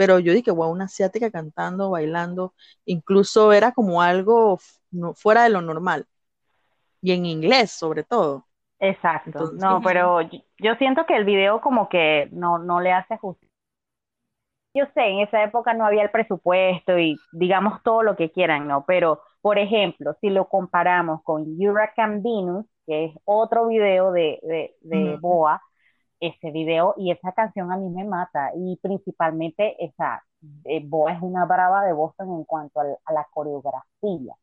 Pero 0.00 0.18
yo 0.18 0.32
dije, 0.32 0.50
wow, 0.50 0.70
una 0.70 0.86
asiática 0.86 1.30
cantando, 1.30 1.90
bailando, 1.90 2.54
incluso 2.86 3.52
era 3.52 3.72
como 3.72 4.00
algo 4.00 4.58
fuera 5.14 5.42
de 5.42 5.50
lo 5.50 5.60
normal. 5.60 6.06
Y 7.02 7.12
en 7.12 7.26
inglés, 7.26 7.70
sobre 7.72 8.02
todo. 8.02 8.46
Exacto, 8.78 9.52
no, 9.52 9.82
pero 9.82 10.22
yo 10.22 10.74
siento 10.78 11.04
que 11.04 11.14
el 11.18 11.26
video 11.26 11.60
como 11.60 11.90
que 11.90 12.30
no, 12.32 12.58
no 12.58 12.80
le 12.80 12.92
hace 12.92 13.18
justicia. 13.18 13.52
Yo 14.72 14.86
sé, 14.94 15.02
en 15.02 15.18
esa 15.18 15.44
época 15.44 15.74
no 15.74 15.84
había 15.84 16.04
el 16.04 16.10
presupuesto 16.10 16.98
y 16.98 17.18
digamos 17.32 17.82
todo 17.82 18.02
lo 18.02 18.16
que 18.16 18.30
quieran, 18.30 18.66
¿no? 18.68 18.86
Pero, 18.86 19.20
por 19.42 19.58
ejemplo, 19.58 20.16
si 20.22 20.30
lo 20.30 20.48
comparamos 20.48 21.22
con 21.24 21.42
Hurricane 21.42 22.22
Venus, 22.22 22.64
que 22.86 23.04
es 23.04 23.14
otro 23.26 23.66
video 23.66 24.12
de, 24.12 24.40
de, 24.44 24.76
de 24.80 25.18
Boa, 25.20 25.60
ese 26.20 26.50
video 26.50 26.94
y 26.96 27.10
esa 27.10 27.32
canción 27.32 27.72
a 27.72 27.76
mí 27.76 27.88
me 27.88 28.04
mata. 28.04 28.52
Y 28.54 28.78
principalmente 28.82 29.82
esa, 29.84 30.22
eh, 30.64 30.82
Boa 30.84 31.12
es 31.12 31.22
una 31.22 31.46
brava 31.46 31.84
de 31.84 31.92
Boston 31.92 32.28
en 32.36 32.44
cuanto 32.44 32.80
a, 32.80 33.12
la 33.12 33.26
coreografía. 33.32 34.34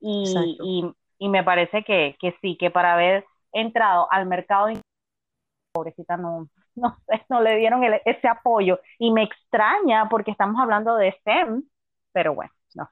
Y, 0.00 0.56
y, 0.62 0.94
y, 1.18 1.28
me 1.28 1.44
parece 1.44 1.84
que, 1.84 2.16
que 2.20 2.34
sí, 2.40 2.56
que 2.58 2.70
para 2.70 2.96
ver 2.96 3.24
entrado 3.52 4.08
al 4.10 4.26
mercado, 4.26 4.68
pobrecita 5.72 6.16
no, 6.16 6.48
no 6.74 6.96
sé, 7.06 7.24
no 7.28 7.40
le 7.40 7.56
dieron 7.56 7.82
ese 8.04 8.28
apoyo 8.28 8.80
y 8.98 9.12
me 9.12 9.24
extraña 9.24 10.08
porque 10.08 10.30
estamos 10.30 10.60
hablando 10.60 10.96
de 10.96 11.12
STEM, 11.12 11.62
pero 12.12 12.34
bueno, 12.34 12.52
no, 12.74 12.88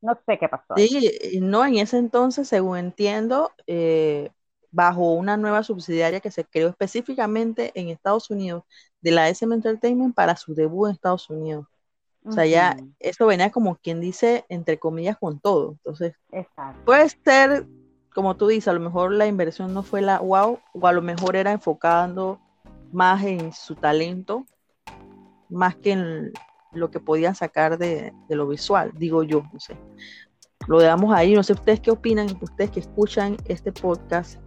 no 0.00 0.18
sé 0.26 0.38
qué 0.38 0.48
pasó. 0.48 0.74
Sí, 0.76 1.40
no, 1.40 1.64
en 1.64 1.76
ese 1.76 1.98
entonces, 1.98 2.48
según 2.48 2.78
entiendo, 2.78 3.52
eh, 3.66 4.30
bajo 4.72 5.12
una 5.12 5.36
nueva 5.36 5.62
subsidiaria 5.62 6.20
que 6.20 6.30
se 6.30 6.44
creó 6.44 6.68
específicamente 6.68 7.70
en 7.74 7.88
Estados 7.88 8.30
Unidos 8.30 8.64
de 9.00 9.12
la 9.12 9.28
SM 9.28 9.54
Entertainment 9.54 10.14
para 10.14 10.36
su 10.36 10.54
debut 10.54 10.88
en 10.88 10.94
Estados 10.94 11.30
Unidos. 11.30 11.66
O 12.24 12.32
sea, 12.32 12.46
ya 12.46 12.76
eso 13.00 13.26
venía 13.26 13.50
como 13.50 13.76
quien 13.76 14.00
dice, 14.00 14.44
entre 14.48 14.78
comillas, 14.78 15.18
con 15.18 15.40
todo. 15.40 15.72
Entonces, 15.72 16.14
puede 16.84 17.08
ser 17.08 17.66
como 18.14 18.36
tú 18.36 18.48
dices, 18.48 18.68
a 18.68 18.72
lo 18.72 18.80
mejor 18.80 19.12
la 19.12 19.26
inversión 19.26 19.72
no 19.72 19.82
fue 19.82 20.02
la 20.02 20.18
wow, 20.18 20.60
o 20.74 20.86
a 20.86 20.92
lo 20.92 21.02
mejor 21.02 21.36
era 21.36 21.52
enfocando 21.52 22.40
más 22.92 23.24
en 23.24 23.52
su 23.52 23.74
talento, 23.74 24.46
más 25.48 25.76
que 25.76 25.92
en 25.92 26.32
lo 26.72 26.90
que 26.90 27.00
podían 27.00 27.34
sacar 27.34 27.78
de, 27.78 28.12
lo 28.28 28.46
visual, 28.46 28.92
digo 28.94 29.22
yo, 29.22 29.42
no 29.52 29.60
sé. 29.60 29.76
Lo 30.66 30.78
dejamos 30.78 31.14
ahí, 31.14 31.34
no 31.34 31.42
sé 31.42 31.52
ustedes 31.52 31.80
qué 31.80 31.90
opinan, 31.90 32.26
ustedes 32.40 32.70
que 32.70 32.80
escuchan 32.80 33.36
este 33.46 33.72
podcast, 33.72 34.40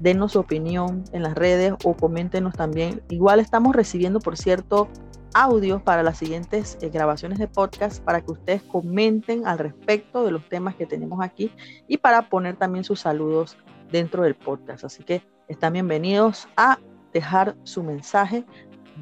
denos 0.00 0.32
su 0.32 0.40
opinión 0.40 1.04
en 1.12 1.22
las 1.22 1.34
redes 1.34 1.74
o 1.84 1.94
coméntenos 1.94 2.54
también. 2.54 3.02
Igual 3.08 3.40
estamos 3.40 3.74
recibiendo, 3.74 4.20
por 4.20 4.36
cierto, 4.36 4.88
audios 5.34 5.82
para 5.82 6.02
las 6.02 6.18
siguientes 6.18 6.78
eh, 6.80 6.88
grabaciones 6.88 7.38
de 7.38 7.46
podcast 7.46 8.02
para 8.02 8.20
que 8.20 8.32
ustedes 8.32 8.62
comenten 8.62 9.46
al 9.46 9.58
respecto 9.58 10.24
de 10.24 10.32
los 10.32 10.48
temas 10.48 10.74
que 10.74 10.86
tenemos 10.86 11.20
aquí 11.22 11.52
y 11.86 11.98
para 11.98 12.28
poner 12.28 12.56
también 12.56 12.84
sus 12.84 13.00
saludos 13.00 13.56
dentro 13.90 14.22
del 14.24 14.34
podcast. 14.34 14.84
Así 14.84 15.02
que 15.04 15.22
están 15.48 15.74
bienvenidos 15.74 16.48
a 16.56 16.78
dejar 17.12 17.56
su 17.64 17.82
mensaje 17.82 18.44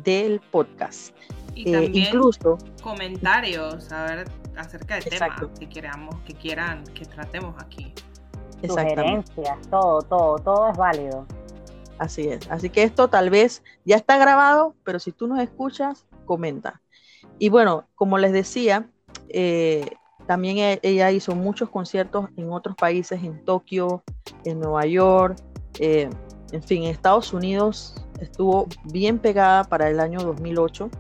del 0.05 0.41
podcast. 0.51 1.15
Y 1.55 1.75
eh, 1.75 1.90
incluso 1.93 2.59
comentarios 2.83 3.90
a 3.93 4.05
ver, 4.05 4.28
acerca 4.57 4.97
del 4.97 5.05
tema 5.05 5.37
que 5.59 5.69
queramos, 5.69 6.14
que 6.26 6.35
quieran 6.35 6.85
que 6.95 7.05
tratemos 7.05 7.55
aquí. 7.61 7.93
Sugerencias, 8.67 9.59
todo, 9.71 10.02
todo, 10.02 10.38
todo 10.38 10.71
es 10.71 10.76
válido. 10.76 11.26
Así 11.99 12.28
es. 12.28 12.49
Así 12.50 12.71
que 12.71 12.83
esto 12.83 13.09
tal 13.09 13.31
vez 13.31 13.62
ya 13.85 13.97
está 13.97 14.19
grabado, 14.19 14.75
pero 14.85 14.99
si 14.99 15.12
tú 15.12 15.26
nos 15.26 15.40
escuchas, 15.40 16.07
comenta. 16.25 16.81
Y 17.38 17.49
bueno, 17.49 17.88
como 17.95 18.19
les 18.19 18.33
decía, 18.33 18.88
eh, 19.28 19.88
también 20.26 20.59
e, 20.59 20.81
ella 20.83 21.11
hizo 21.11 21.35
muchos 21.35 21.71
conciertos 21.71 22.28
en 22.37 22.52
otros 22.52 22.76
países, 22.76 23.23
en 23.23 23.45
Tokio, 23.45 24.02
en 24.45 24.61
Nueva 24.61 24.87
York, 24.87 25.38
eh, 25.78 26.11
en 26.52 26.62
fin, 26.62 26.85
en 26.85 26.90
Estados 26.90 27.33
Unidos 27.33 28.05
estuvo 28.21 28.67
bien 28.85 29.19
pegada 29.19 29.64
para 29.64 29.88
el 29.88 30.00
año 30.00 30.21
2008 30.21 30.90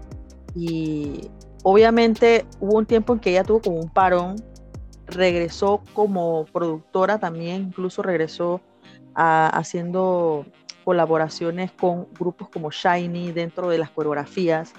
y 0.58 1.30
obviamente 1.62 2.44
hubo 2.60 2.78
un 2.78 2.86
tiempo 2.86 3.12
en 3.12 3.20
que 3.20 3.30
ella 3.30 3.44
tuvo 3.44 3.60
como 3.60 3.76
un 3.78 3.88
parón, 3.88 4.36
regresó 5.06 5.82
como 5.94 6.44
productora 6.46 7.18
también, 7.18 7.62
incluso 7.68 8.02
regresó 8.02 8.60
haciendo 9.14 10.46
colaboraciones 10.84 11.72
con 11.72 12.08
grupos 12.18 12.48
como 12.50 12.70
Shiny 12.70 13.32
dentro 13.32 13.68
de 13.68 13.78
las 13.78 13.90
coreografías. 13.90 14.72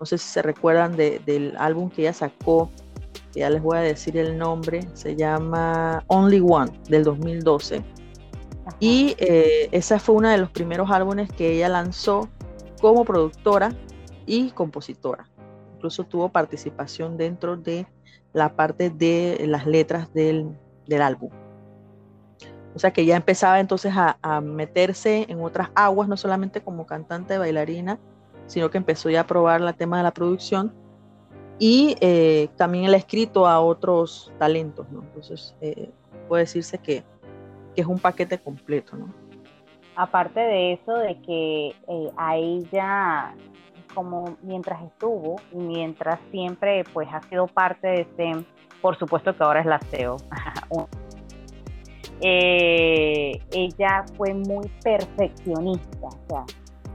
No 0.00 0.06
sé 0.06 0.18
si 0.18 0.28
se 0.28 0.42
recuerdan 0.42 0.96
del 0.96 1.54
álbum 1.58 1.90
que 1.90 2.02
ella 2.02 2.12
sacó, 2.12 2.70
ya 3.34 3.50
les 3.50 3.62
voy 3.62 3.78
a 3.78 3.80
decir 3.80 4.16
el 4.16 4.38
nombre, 4.38 4.80
se 4.94 5.16
llama 5.16 6.04
Only 6.06 6.40
One 6.40 6.72
del 6.88 7.04
2012. 7.04 7.82
Y 8.80 9.16
eh, 9.18 9.68
ese 9.72 9.98
fue 9.98 10.14
uno 10.16 10.28
de 10.28 10.38
los 10.38 10.50
primeros 10.50 10.90
álbumes 10.90 11.30
que 11.32 11.52
ella 11.52 11.68
lanzó 11.68 12.28
como 12.80 13.04
productora 13.04 13.72
y 14.28 14.50
compositora. 14.50 15.28
Incluso 15.74 16.04
tuvo 16.04 16.28
participación 16.28 17.16
dentro 17.16 17.56
de 17.56 17.86
la 18.32 18.54
parte 18.54 18.90
de 18.90 19.44
las 19.48 19.66
letras 19.66 20.12
del, 20.12 20.56
álbum. 21.00 21.30
O 22.74 22.78
sea 22.78 22.92
que 22.92 23.04
ya 23.04 23.16
empezaba 23.16 23.58
entonces 23.58 23.92
a, 23.96 24.18
a, 24.22 24.40
meterse 24.40 25.26
en 25.28 25.42
otras 25.42 25.70
aguas, 25.74 26.08
no 26.08 26.16
solamente 26.16 26.60
como 26.60 26.86
cantante, 26.86 27.38
bailarina, 27.38 27.98
sino 28.46 28.70
que 28.70 28.78
empezó 28.78 29.10
ya 29.10 29.22
a 29.22 29.26
probar 29.26 29.60
el 29.60 29.74
tema 29.74 29.96
de 29.96 30.02
la 30.04 30.12
producción 30.12 30.72
y 31.58 31.96
eh, 32.00 32.48
también 32.56 32.88
ha 32.90 32.96
escrito 32.96 33.46
a 33.46 33.60
otros 33.60 34.32
talentos, 34.38 34.88
¿no? 34.90 35.02
Entonces, 35.02 35.56
eh, 35.60 35.90
puede 36.28 36.44
decirse 36.44 36.78
que, 36.78 37.02
que, 37.74 37.80
es 37.80 37.86
un 37.86 37.98
paquete 37.98 38.38
completo. 38.38 38.96
Aparte 39.96 40.38
de 40.38 40.74
eso, 40.74 40.94
de 40.94 41.20
que 41.22 41.68
eh, 41.88 42.10
a 42.16 42.36
ella, 42.36 43.34
como 43.98 44.36
mientras 44.42 44.80
estuvo 44.84 45.40
y 45.50 45.56
mientras 45.56 46.20
siempre 46.30 46.84
pues 46.92 47.08
ha 47.12 47.20
sido 47.22 47.48
parte 47.48 47.88
de 47.88 48.04
STEM, 48.04 48.44
por 48.80 48.96
supuesto 48.96 49.36
que 49.36 49.42
ahora 49.42 49.58
es 49.58 49.66
la 49.66 49.80
CEO, 49.90 50.18
ella 52.20 54.04
fue 54.16 54.34
muy 54.34 54.68
perfeccionista, 54.84 56.06
o 56.06 56.28
sea, 56.28 56.44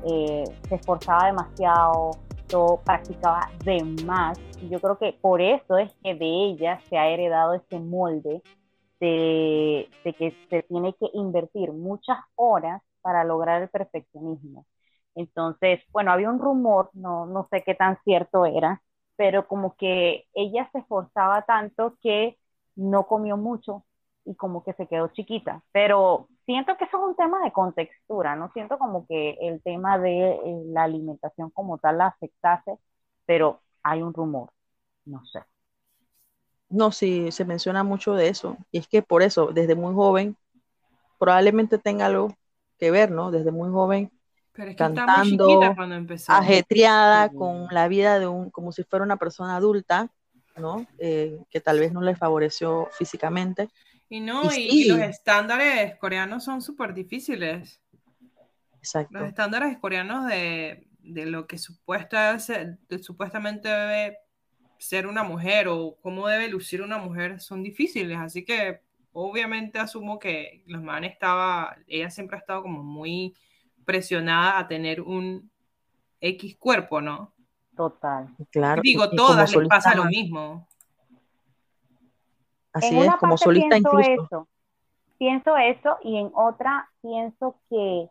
eh, 0.05 0.45
se 0.69 0.75
esforzaba 0.75 1.25
demasiado, 1.25 2.11
todo, 2.47 2.79
practicaba 2.85 3.49
de 3.65 3.83
más. 4.05 4.39
Y 4.61 4.69
yo 4.69 4.79
creo 4.79 4.97
que 4.97 5.11
por 5.11 5.41
eso 5.41 5.77
es 5.77 5.91
que 6.01 6.15
de 6.15 6.25
ella 6.25 6.79
se 6.87 6.97
ha 6.97 7.09
heredado 7.09 7.53
ese 7.53 7.79
molde 7.79 8.41
de, 9.01 9.89
que 10.05 10.33
se 10.49 10.63
tiene 10.63 10.93
que 10.93 11.09
invertir 11.13 11.73
muchas 11.73 12.19
horas 12.35 12.81
para 13.01 13.25
lograr 13.25 13.61
el 13.61 13.67
perfeccionismo. 13.67 14.65
Entonces, 15.15 15.81
bueno, 15.91 16.11
había 16.11 16.29
un 16.31 16.39
rumor, 16.39 16.89
no, 16.93 17.25
no 17.25 17.47
sé 17.51 17.63
qué 17.63 17.75
tan 17.75 17.97
cierto 18.03 18.45
era, 18.45 18.81
pero 19.15 19.47
como 19.47 19.75
que 19.77 20.25
ella 20.33 20.69
se 20.71 20.79
esforzaba 20.79 21.43
tanto 21.43 21.97
que 22.01 22.37
no 22.75 23.05
comió 23.07 23.37
mucho 23.37 23.85
y 24.25 24.35
como 24.35 24.63
que 24.63 24.73
se 24.73 24.87
quedó 24.87 25.09
chiquita. 25.09 25.63
Pero 25.71 26.29
siento 26.45 26.77
que 26.77 26.85
eso 26.85 26.97
es 26.97 27.03
un 27.03 27.15
tema 27.15 27.41
de 27.43 27.51
contextura, 27.51 28.35
no 28.35 28.51
siento 28.53 28.77
como 28.79 29.05
que 29.07 29.37
el 29.41 29.61
tema 29.63 29.97
de 29.99 30.31
eh, 30.33 30.63
la 30.67 30.83
alimentación 30.83 31.49
como 31.51 31.77
tal 31.77 31.97
la 31.99 32.07
afectase, 32.07 32.77
pero 33.25 33.61
hay 33.83 34.01
un 34.01 34.13
rumor, 34.13 34.51
no 35.05 35.23
sé. 35.25 35.41
No, 36.69 36.91
sí, 36.91 37.31
se 37.31 37.45
menciona 37.45 37.83
mucho 37.83 38.13
de 38.15 38.29
eso. 38.29 38.57
Y 38.71 38.79
es 38.79 38.87
que 38.87 39.01
por 39.03 39.21
eso, 39.23 39.47
desde 39.53 39.75
muy 39.75 39.93
joven, 39.93 40.35
probablemente 41.19 41.77
tenga 41.79 42.07
algo 42.07 42.35
que 42.79 42.91
ver, 42.91 43.11
¿no? 43.11 43.31
Desde 43.31 43.51
muy 43.51 43.69
joven, 43.71 44.11
cantando, 44.77 45.61
ajetreada 46.27 47.29
con 47.29 47.67
la 47.71 47.87
vida 47.87 48.19
de 48.19 48.27
un, 48.27 48.51
como 48.51 48.71
si 48.71 48.83
fuera 48.83 49.03
una 49.03 49.17
persona 49.17 49.55
adulta, 49.55 50.11
¿no? 50.57 50.85
Eh, 50.99 51.39
que 51.49 51.59
tal 51.59 51.79
vez 51.79 51.91
no 51.91 52.01
le 52.01 52.15
favoreció 52.15 52.87
físicamente. 52.97 53.69
Y 54.09 54.19
no, 54.19 54.43
y, 54.55 54.85
los 54.85 54.99
estándares 54.99 55.97
coreanos 55.97 56.43
son 56.43 56.61
súper 56.61 56.93
difíciles. 56.93 57.81
Exacto. 58.77 59.17
Los 59.17 59.29
estándares 59.29 59.77
coreanos 59.79 60.27
de, 60.27 60.87
lo 61.01 61.47
que 61.47 61.57
supuestamente 61.57 63.69
debe 63.69 64.19
ser 64.77 65.07
una 65.07 65.23
mujer 65.23 65.67
o 65.67 65.97
cómo 66.01 66.27
debe 66.27 66.49
lucir 66.49 66.81
una 66.81 66.99
mujer 66.99 67.39
son 67.39 67.63
difíciles. 67.63 68.19
Así 68.19 68.45
que 68.45 68.81
obviamente 69.13 69.79
asumo 69.79 70.19
que 70.19 70.61
los 70.67 70.83
man 70.83 71.05
estaba, 71.05 71.75
ella 71.87 72.11
siempre 72.11 72.37
ha 72.37 72.39
estado 72.39 72.61
como 72.61 72.83
muy 72.83 73.33
presionada 73.83 74.59
a 74.59 74.67
tener 74.67 75.01
un 75.01 75.51
X 76.19 76.55
cuerpo, 76.57 77.01
¿no? 77.01 77.33
Total. 77.75 78.29
Claro. 78.51 78.81
Digo, 78.83 79.09
todas 79.09 79.55
les 79.55 79.67
pasa 79.67 79.95
lo 79.95 80.05
mismo. 80.05 80.67
Así 82.71 82.97
es, 82.97 83.15
como 83.17 83.37
solista 83.37 83.75
pienso 83.75 83.99
incluso. 83.99 84.23
Eso, 84.23 84.47
pienso 85.17 85.57
eso 85.57 85.97
y 86.01 86.17
en 86.17 86.31
otra 86.33 86.89
pienso 87.01 87.55
que, 87.69 88.09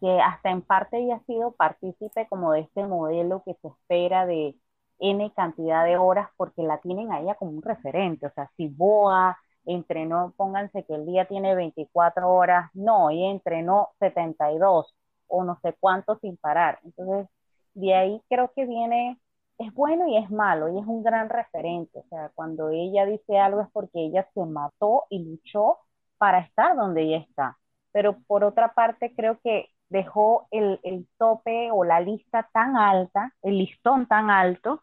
que 0.00 0.20
hasta 0.20 0.50
en 0.50 0.62
parte 0.62 0.98
ella 0.98 1.16
ha 1.16 1.26
sido 1.26 1.52
partícipe 1.52 2.26
como 2.28 2.52
de 2.52 2.60
este 2.60 2.86
modelo 2.86 3.42
que 3.44 3.54
se 3.54 3.68
espera 3.68 4.26
de 4.26 4.54
N 5.00 5.32
cantidad 5.34 5.84
de 5.84 5.96
horas 5.96 6.28
porque 6.36 6.62
la 6.62 6.78
tienen 6.78 7.10
a 7.10 7.20
ella 7.20 7.34
como 7.34 7.52
un 7.52 7.62
referente. 7.62 8.26
O 8.26 8.32
sea, 8.32 8.50
si 8.56 8.68
Boa 8.68 9.38
entrenó, 9.66 10.34
pónganse 10.36 10.84
que 10.84 10.94
el 10.94 11.06
día 11.06 11.26
tiene 11.26 11.54
24 11.54 12.28
horas, 12.30 12.70
no, 12.74 13.10
y 13.10 13.24
entrenó 13.24 13.90
72 14.00 14.94
o 15.28 15.44
no 15.44 15.58
sé 15.62 15.74
cuánto 15.80 16.18
sin 16.20 16.36
parar. 16.36 16.78
Entonces, 16.84 17.28
de 17.74 17.94
ahí 17.94 18.22
creo 18.28 18.52
que 18.54 18.66
viene, 18.66 19.18
es 19.58 19.72
bueno 19.74 20.06
y 20.08 20.16
es 20.16 20.30
malo, 20.30 20.68
y 20.68 20.78
es 20.78 20.86
un 20.86 21.02
gran 21.02 21.28
referente. 21.28 21.98
O 22.00 22.04
sea, 22.08 22.30
cuando 22.34 22.70
ella 22.70 23.06
dice 23.06 23.38
algo 23.38 23.60
es 23.62 23.68
porque 23.72 24.00
ella 24.06 24.28
se 24.34 24.44
mató 24.46 25.04
y 25.10 25.24
luchó 25.24 25.78
para 26.18 26.40
estar 26.40 26.76
donde 26.76 27.02
ella 27.02 27.18
está. 27.18 27.58
Pero 27.92 28.18
por 28.26 28.44
otra 28.44 28.72
parte, 28.74 29.14
creo 29.14 29.38
que 29.42 29.68
dejó 29.88 30.46
el, 30.50 30.80
el 30.84 31.08
tope 31.18 31.70
o 31.72 31.84
la 31.84 32.00
lista 32.00 32.48
tan 32.52 32.76
alta, 32.76 33.34
el 33.42 33.58
listón 33.58 34.06
tan 34.06 34.30
alto, 34.30 34.82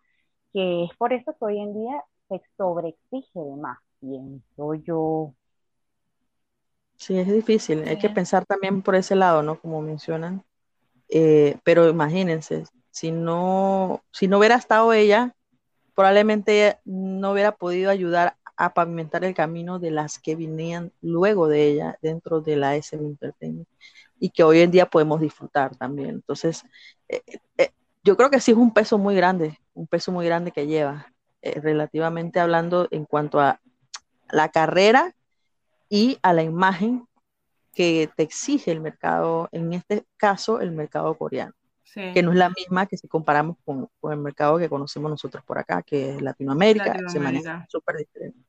que 0.53 0.85
es 0.85 0.91
por 0.97 1.13
eso 1.13 1.33
que 1.37 1.45
hoy 1.45 1.59
en 1.59 1.73
día 1.73 2.03
se 2.29 2.41
sobreexige 2.57 3.39
de 3.39 3.55
más, 3.57 3.79
pienso 3.99 4.73
yo. 4.75 5.33
Sí, 6.97 7.17
es 7.17 7.27
difícil. 7.31 7.87
Hay 7.87 7.99
que 7.99 8.09
pensar 8.09 8.45
también 8.45 8.81
por 8.81 8.95
ese 8.95 9.15
lado, 9.15 9.43
¿no? 9.43 9.59
Como 9.59 9.81
mencionan. 9.81 10.43
Eh, 11.09 11.57
pero 11.63 11.89
imagínense, 11.89 12.65
si 12.91 13.11
no, 13.11 14.03
si 14.11 14.27
no 14.27 14.39
hubiera 14.39 14.55
estado 14.55 14.93
ella, 14.93 15.35
probablemente 15.95 16.79
no 16.85 17.31
hubiera 17.31 17.53
podido 17.53 17.91
ayudar 17.91 18.37
a 18.57 18.73
pavimentar 18.73 19.23
el 19.23 19.35
camino 19.35 19.79
de 19.79 19.91
las 19.91 20.19
que 20.19 20.35
venían 20.35 20.91
luego 21.01 21.47
de 21.47 21.67
ella 21.67 21.97
dentro 22.01 22.41
de 22.41 22.57
la 22.57 22.75
SM 22.75 23.05
Entertainment 23.05 23.67
y 24.19 24.31
que 24.31 24.43
hoy 24.43 24.61
en 24.61 24.71
día 24.71 24.87
podemos 24.87 25.21
disfrutar 25.21 25.75
también. 25.77 26.09
Entonces, 26.09 26.63
eh, 27.09 27.21
eh, 27.57 27.71
yo 28.03 28.17
creo 28.17 28.29
que 28.31 28.41
sí 28.41 28.51
es 28.51 28.57
un 28.57 28.73
peso 28.73 28.97
muy 28.97 29.15
grande, 29.15 29.59
un 29.73 29.87
peso 29.87 30.11
muy 30.11 30.25
grande 30.25 30.51
que 30.51 30.67
lleva, 30.67 31.13
relativamente 31.41 32.39
hablando 32.41 32.87
en 32.91 33.05
cuanto 33.05 33.39
a 33.39 33.61
la 34.29 34.49
carrera 34.49 35.13
y 35.89 36.17
a 36.21 36.33
la 36.33 36.43
imagen 36.43 37.07
que 37.73 38.09
te 38.15 38.23
exige 38.23 38.71
el 38.71 38.81
mercado, 38.81 39.49
en 39.51 39.73
este 39.73 40.05
caso 40.17 40.61
el 40.61 40.71
mercado 40.71 41.15
coreano, 41.15 41.53
que 41.93 42.23
no 42.23 42.31
es 42.31 42.37
la 42.37 42.49
misma 42.49 42.87
que 42.87 42.97
si 42.97 43.07
comparamos 43.07 43.57
con, 43.63 43.87
el 44.11 44.17
mercado 44.17 44.57
que 44.57 44.67
conocemos 44.69 45.11
nosotros 45.11 45.43
por 45.43 45.59
acá, 45.59 45.83
que 45.83 46.15
es 46.15 46.21
Latinoamérica, 46.21 46.97
se 47.07 47.19
maneja 47.19 47.65
súper 47.69 47.97
diferente. 47.97 48.39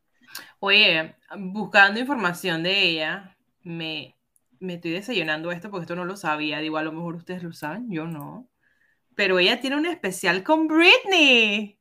Oye, 0.61 1.15
buscando 1.39 2.01
información 2.01 2.63
de 2.63 2.83
ella, 2.83 3.37
me, 3.63 4.17
me 4.61 4.75
estoy 4.75 4.93
desayunando 4.93 5.53
esto 5.53 5.71
porque 5.71 5.83
esto 5.83 5.97
no 5.97 6.05
lo 6.05 6.17
sabía, 6.17 6.61
digo, 6.61 6.79
a 6.79 6.83
lo 6.83 6.93
mejor 6.93 7.17
ustedes 7.17 7.43
lo 7.43 7.53
saben, 7.53 7.91
yo 7.91 8.07
no. 8.07 8.49
Pero 9.15 9.39
ella 9.39 9.61
tiene 9.61 9.77
un 9.77 9.87
especial 9.87 10.43
con 10.43 10.69
Britney. 10.69 11.78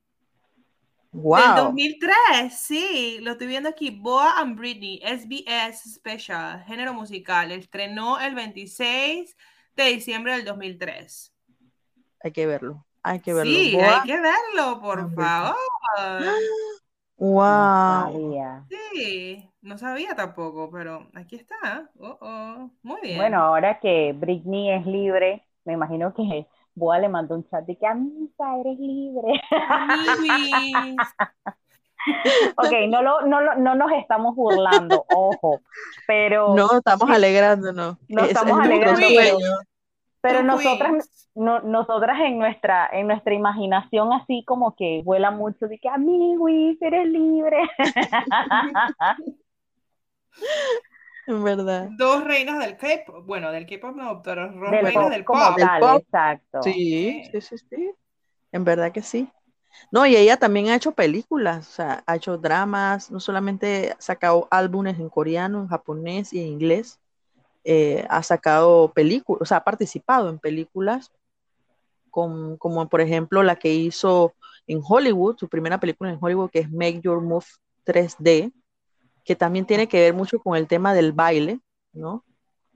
Wow. 1.12 1.38
Del 1.38 1.56
2003, 1.56 2.58
sí, 2.58 3.20
lo 3.22 3.32
estoy 3.32 3.48
viendo 3.48 3.70
aquí. 3.70 3.92
Boa 3.92 4.40
and 4.40 4.58
Britney, 4.58 5.02
SBS 5.04 5.94
Special, 5.96 6.64
género 6.66 6.94
musical. 6.94 7.52
Estrenó 7.52 8.20
el 8.20 8.36
26 8.36 9.36
de 9.76 9.84
diciembre 9.84 10.34
del 10.34 10.46
2003. 10.46 11.34
Hay 12.24 12.32
que 12.32 12.46
verlo, 12.46 12.86
hay 13.04 13.20
que 13.20 13.34
verlo. 13.34 13.52
Sí, 13.52 13.78
hay 13.80 14.02
que 14.08 14.20
verlo, 14.20 14.82
por 14.82 15.14
favor. 15.14 15.56
Wow. 17.20 18.68
sí, 18.70 19.50
no 19.62 19.76
sabía 19.80 20.14
tampoco, 20.14 20.70
pero 20.70 21.10
aquí 21.16 21.36
está. 21.36 21.90
Oh, 22.00 22.16
oh. 22.22 22.70
Muy 22.84 23.02
bien. 23.02 23.18
Bueno, 23.18 23.42
ahora 23.42 23.80
que 23.80 24.14
Britney 24.14 24.72
es 24.72 24.86
libre, 24.86 25.44
me 25.66 25.74
imagino 25.74 26.14
que 26.14 26.48
Boa 26.78 27.00
le 27.00 27.10
mandó 27.10 27.34
un 27.34 27.44
chat 27.50 27.66
de 27.66 27.76
que 27.76 27.88
amiga, 27.88 28.60
eres 28.60 28.78
libre. 28.78 29.42
ok, 32.56 32.72
no, 32.88 33.02
lo, 33.02 33.22
no, 33.22 33.42
lo, 33.42 33.56
no 33.56 33.74
nos 33.74 33.92
estamos 33.94 34.36
burlando, 34.36 35.04
ojo, 35.10 35.62
pero... 36.06 36.54
No, 36.54 36.70
estamos 36.78 37.10
alegrándonos. 37.10 37.98
No 38.08 38.26
estamos 38.26 38.60
alegrando, 38.60 39.08
pero, 40.22 40.44
nosotras, 40.44 41.32
no, 41.34 41.62
nosotras 41.62 42.20
en 42.20 42.38
nuestra, 42.38 42.88
en 42.94 43.08
nuestra 43.08 43.34
imaginación 43.34 44.14
así 44.14 44.44
como 44.46 44.76
que 44.76 45.02
vuela 45.04 45.32
mucho 45.32 45.68
de 45.68 45.80
que 45.80 45.90
amiguis, 45.90 46.80
eres 46.80 47.08
libre. 47.08 47.58
En 51.28 51.44
verdad. 51.44 51.90
Dos 51.92 52.24
reinas 52.24 52.60
del 52.60 52.78
K-pop. 52.78 53.26
Bueno, 53.26 53.52
del 53.52 53.66
K-pop 53.66 53.96
no, 53.96 54.24
pero 54.24 54.50
dos 54.50 54.72
reinas 54.72 55.10
del 55.10 55.26
pop. 55.26 55.38
Exacto. 55.58 56.64
Sí, 56.64 57.22
sí, 57.32 57.42
sí, 57.42 57.58
sí. 57.58 57.92
En 58.52 58.64
verdad 58.64 58.92
que 58.92 59.02
sí. 59.02 59.30
No, 59.92 60.06
y 60.06 60.16
ella 60.16 60.38
también 60.38 60.70
ha 60.70 60.76
hecho 60.76 60.94
películas, 60.94 61.68
o 61.68 61.72
sea, 61.72 62.04
ha 62.08 62.16
hecho 62.16 62.38
dramas, 62.38 63.12
no 63.12 63.20
solamente 63.20 63.92
ha 63.92 64.02
sacado 64.02 64.48
álbumes 64.50 64.98
en 64.98 65.10
coreano, 65.10 65.62
en 65.62 65.68
japonés 65.68 66.34
y 66.34 66.42
en 66.42 66.48
inglés, 66.48 67.00
eh, 67.64 68.06
ha 68.10 68.24
sacado 68.24 68.92
películas, 68.94 69.42
o 69.42 69.46
sea, 69.46 69.58
ha 69.58 69.64
participado 69.64 70.30
en 70.30 70.40
películas 70.40 71.12
como 72.10 72.90
por 72.90 73.02
ejemplo 73.02 73.44
la 73.44 73.58
que 73.58 73.72
hizo 73.74 74.34
en 74.66 74.82
Hollywood, 74.84 75.38
su 75.38 75.48
primera 75.48 75.80
película 75.80 76.10
en 76.10 76.18
Hollywood, 76.20 76.50
que 76.50 76.60
es 76.60 76.72
Make 76.72 77.02
Your 77.02 77.22
Move 77.22 77.46
3D, 77.86 78.52
que 79.28 79.36
también 79.36 79.66
tiene 79.66 79.90
que 79.90 80.00
ver 80.00 80.14
mucho 80.14 80.40
con 80.40 80.56
el 80.56 80.68
tema 80.68 80.94
del 80.94 81.12
baile, 81.12 81.60
¿no? 81.92 82.24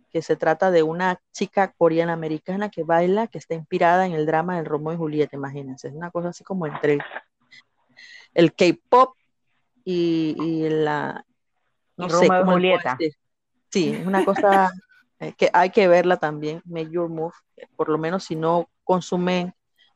Que 0.10 0.22
se 0.22 0.36
trata 0.36 0.70
de 0.70 0.84
una 0.84 1.22
chica 1.32 1.72
coreana 1.72 2.12
americana 2.12 2.70
que 2.70 2.84
baila, 2.84 3.28
que 3.28 3.38
está 3.38 3.56
inspirada 3.56 4.06
en 4.06 4.12
el 4.12 4.26
drama 4.26 4.58
del 4.58 4.66
Romeo 4.66 4.94
y 4.94 4.98
Julieta, 4.98 5.38
imagínense, 5.38 5.88
es 5.88 5.94
una 5.94 6.12
cosa 6.12 6.28
así 6.28 6.44
como 6.44 6.68
entre 6.68 7.00
el 8.34 8.54
K-pop 8.54 9.16
y, 9.86 10.68
la 10.70 11.26
no 11.96 12.10
sé 12.10 12.28
cómo 12.28 12.52
Julieta. 12.52 12.98
Sí, 13.70 13.94
es 13.94 14.06
una 14.06 14.26
cosa 14.26 14.74
eh, 15.22 15.32
que 15.38 15.50
hay 15.54 15.70
que 15.70 15.88
verla 15.88 16.18
también, 16.18 16.62
Make 16.66 16.92
Your 16.92 17.08
Move, 17.08 17.34
por 17.78 17.88
lo 17.88 17.98
menos 17.98 18.26
si 18.26 18.36
no 18.36 18.70
consumen 18.84 19.54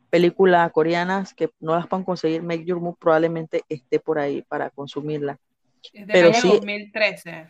películas 0.10 0.72
coreanas 0.72 1.34
que 1.34 1.50
no 1.60 1.76
las 1.76 1.86
puedan 1.88 2.06
conseguir, 2.06 2.44
Make 2.44 2.64
Your 2.64 2.80
Move 2.80 2.96
probablemente 2.98 3.66
esté 3.68 4.00
por 4.00 4.20
ahí 4.20 4.42
para 4.44 4.70
consumirla. 4.70 5.38
Es 5.94 6.08
de 6.08 6.14
pero 6.14 6.34
sí, 6.34 6.50
2013. 6.50 7.48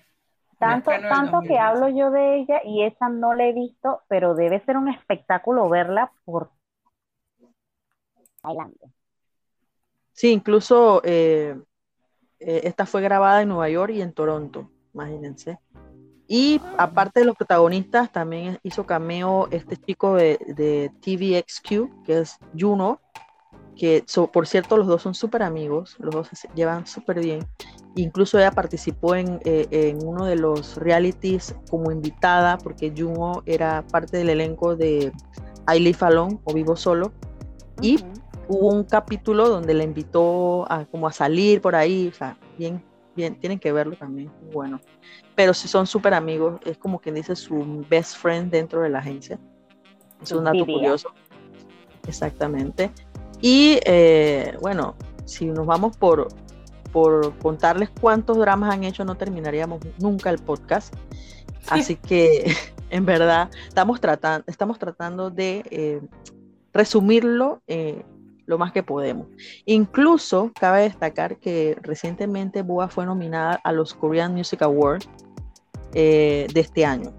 Tanto, 0.57 0.91
tanto 1.09 1.41
que 1.41 1.59
hablo 1.59 1.89
yo 1.89 2.11
de 2.11 2.37
ella 2.37 2.61
y 2.63 2.83
esa 2.83 3.09
no 3.09 3.33
la 3.33 3.45
he 3.45 3.53
visto, 3.53 4.01
pero 4.07 4.35
debe 4.35 4.63
ser 4.65 4.77
un 4.77 4.87
espectáculo 4.87 5.67
verla 5.69 6.11
por 6.23 6.51
Tailandia. 8.41 8.89
Sí, 10.13 10.31
incluso 10.31 11.01
eh, 11.03 11.59
eh, 12.39 12.61
esta 12.63 12.85
fue 12.85 13.01
grabada 13.01 13.41
en 13.41 13.49
Nueva 13.49 13.69
York 13.69 13.91
y 13.93 14.01
en 14.01 14.13
Toronto, 14.13 14.69
imagínense. 14.93 15.59
Y 16.27 16.59
aparte 16.77 17.19
de 17.19 17.25
los 17.25 17.35
protagonistas, 17.35 18.11
también 18.11 18.57
hizo 18.63 18.85
cameo 18.85 19.47
este 19.51 19.77
chico 19.77 20.15
de, 20.15 20.39
de 20.55 20.89
TVXQ, 21.01 22.03
que 22.03 22.19
es 22.19 22.39
Juno, 22.57 22.99
que 23.75 24.05
por 24.31 24.47
cierto 24.47 24.77
los 24.77 24.87
dos 24.87 25.01
son 25.01 25.13
súper 25.13 25.43
amigos, 25.43 25.97
los 25.99 26.15
dos 26.15 26.29
se 26.31 26.47
llevan 26.55 26.87
súper 26.87 27.19
bien. 27.19 27.45
Incluso 27.95 28.37
ella 28.37 28.51
participó 28.51 29.15
en, 29.15 29.39
eh, 29.45 29.67
en, 29.71 30.05
uno 30.05 30.25
de 30.25 30.35
los 30.35 30.75
realities 30.75 31.55
como 31.69 31.91
invitada, 31.91 32.57
porque 32.57 32.93
Juno 32.95 33.41
era 33.45 33.85
parte 33.87 34.17
del 34.17 34.29
elenco 34.29 34.75
de 34.75 35.13
I 35.73 35.79
Live 35.79 35.99
Alone 36.01 36.39
o 36.43 36.53
Vivo 36.53 36.75
Solo. 36.75 37.13
Y 37.81 37.99
hubo 38.47 38.69
un 38.69 38.83
capítulo 38.83 39.47
donde 39.47 39.73
la 39.73 39.83
invitó 39.83 40.69
a, 40.71 40.85
como 40.85 41.07
a 41.07 41.11
salir 41.11 41.61
por 41.61 41.75
ahí, 41.75 42.09
o 42.09 42.13
sea, 42.13 42.37
bien, 42.57 42.83
bien, 43.15 43.39
tienen 43.39 43.59
que 43.59 43.71
verlo 43.71 43.95
también, 43.95 44.31
bueno. 44.51 44.81
Pero 45.35 45.53
si 45.53 45.67
son 45.67 45.87
súper 45.87 46.13
amigos, 46.13 46.59
es 46.65 46.77
como 46.77 46.99
quien 46.99 47.15
dice 47.15 47.35
su 47.35 47.85
best 47.89 48.17
friend 48.17 48.51
dentro 48.51 48.81
de 48.81 48.89
la 48.89 48.99
agencia. 48.99 49.39
Es 50.21 50.31
un 50.31 50.43
dato 50.43 50.65
curioso. 50.65 51.09
Exactamente. 52.07 52.91
Y 53.41 53.79
eh, 53.85 54.57
bueno, 54.61 54.95
si 55.25 55.45
nos 55.45 55.65
vamos 55.65 55.97
por, 55.97 56.27
por 56.91 57.37
contarles 57.39 57.89
cuántos 58.01 58.37
dramas 58.37 58.73
han 58.73 58.83
hecho, 58.83 59.05
no 59.05 59.15
terminaríamos 59.15 59.79
nunca 59.99 60.29
el 60.29 60.39
podcast. 60.39 60.93
Así 61.67 61.95
que 61.95 62.55
en 62.89 63.05
verdad 63.05 63.49
estamos 63.67 63.99
tratando, 63.99 64.43
estamos 64.47 64.79
tratando 64.79 65.29
de 65.29 65.63
eh, 65.69 66.01
resumirlo 66.73 67.61
eh, 67.67 68.03
lo 68.45 68.57
más 68.57 68.71
que 68.71 68.83
podemos. 68.83 69.27
Incluso 69.65 70.51
cabe 70.59 70.83
destacar 70.83 71.37
que 71.37 71.77
recientemente 71.81 72.61
Boa 72.61 72.87
fue 72.87 73.05
nominada 73.05 73.59
a 73.63 73.71
los 73.71 73.93
Korean 73.93 74.33
Music 74.33 74.61
Awards 74.61 75.09
eh, 75.93 76.47
de 76.53 76.59
este 76.59 76.85
año. 76.85 77.11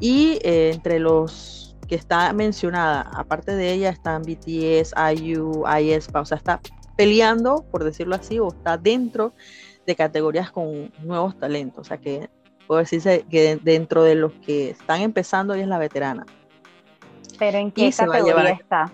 Y 0.00 0.40
entre 0.42 0.98
los 0.98 1.76
que 1.88 1.94
está 1.94 2.32
mencionada, 2.32 3.02
aparte 3.14 3.54
de 3.54 3.72
ella, 3.72 3.90
están 3.90 4.22
BTS, 4.22 4.94
IU, 5.14 5.62
ISPA, 5.78 6.20
o 6.20 6.24
sea, 6.24 6.38
está 6.38 6.60
peleando, 7.02 7.64
por 7.70 7.84
decirlo 7.84 8.14
así, 8.14 8.38
o 8.38 8.48
está 8.48 8.76
dentro 8.76 9.32
de 9.86 9.96
categorías 9.96 10.50
con 10.50 10.92
nuevos 11.02 11.38
talentos. 11.38 11.80
O 11.80 11.84
sea, 11.84 11.98
que 11.98 12.30
puedo 12.66 12.80
decirse 12.80 13.24
que 13.30 13.56
dentro 13.62 14.02
de 14.02 14.14
los 14.14 14.32
que 14.34 14.70
están 14.70 15.00
empezando, 15.00 15.54
ella 15.54 15.64
es 15.64 15.68
la 15.68 15.78
veterana. 15.78 16.26
¿Pero 17.38 17.58
en 17.58 17.70
qué 17.72 17.90
categoría 17.90 18.50
está? 18.50 18.92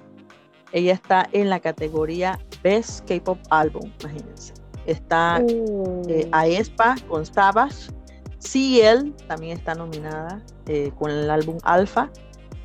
Ella 0.73 0.93
está 0.93 1.29
en 1.33 1.51
la 1.51 1.61
categoría 1.61 2.39
Best 2.63 3.07
K-Pop 3.09 3.39
Album, 3.51 3.91
imagínense. 4.01 4.55
Está 4.87 5.41
uh. 5.43 6.03
eh, 6.09 6.29
Aespa 6.33 6.97
con 7.09 7.25
Savage, 7.27 7.91
CL 8.39 9.13
también 9.27 9.59
está 9.59 9.75
nominada 9.75 10.43
eh, 10.67 10.93
con 10.99 11.11
el 11.11 11.31
álbum 11.31 11.59
Alpha, 11.63 12.11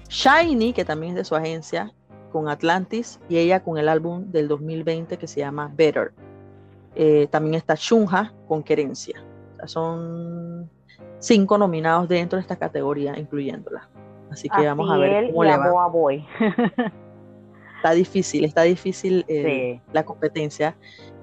Shiny, 0.10 0.74
que 0.74 0.86
también 0.86 1.14
es 1.14 1.18
de 1.18 1.26
su 1.26 1.36
agencia, 1.36 1.92
con 2.34 2.50
Atlantis, 2.50 3.22
y 3.30 3.38
ella 3.38 3.64
con 3.64 3.78
el 3.78 3.88
álbum 3.88 4.32
del 4.32 4.50
2020 4.50 5.18
que 5.18 5.28
se 5.28 5.40
llama 5.40 5.72
Better. 5.74 6.12
Eh, 6.96 7.28
también 7.30 7.54
está 7.56 7.76
Shunha 7.76 8.34
con 8.48 8.64
Querencia. 8.64 9.24
son 9.66 10.70
cinco 11.20 11.58
nominados 11.58 12.10
dentro 12.10 12.38
de 12.38 12.42
esta 12.42 12.58
categoría, 12.58 13.18
incluyéndola. 13.18 13.88
Así 14.30 14.50
que 14.50 14.66
vamos 14.66 14.90
a 14.92 14.98
ver 14.98 15.28
cómo 15.28 15.44
le 15.44 15.56
va. 15.56 15.88
Boy. 15.88 16.26
está 17.78 17.92
difícil, 17.92 18.44
está 18.44 18.64
difícil 18.64 19.24
eh, 19.28 19.80
la 19.94 20.04
competencia. 20.04 20.76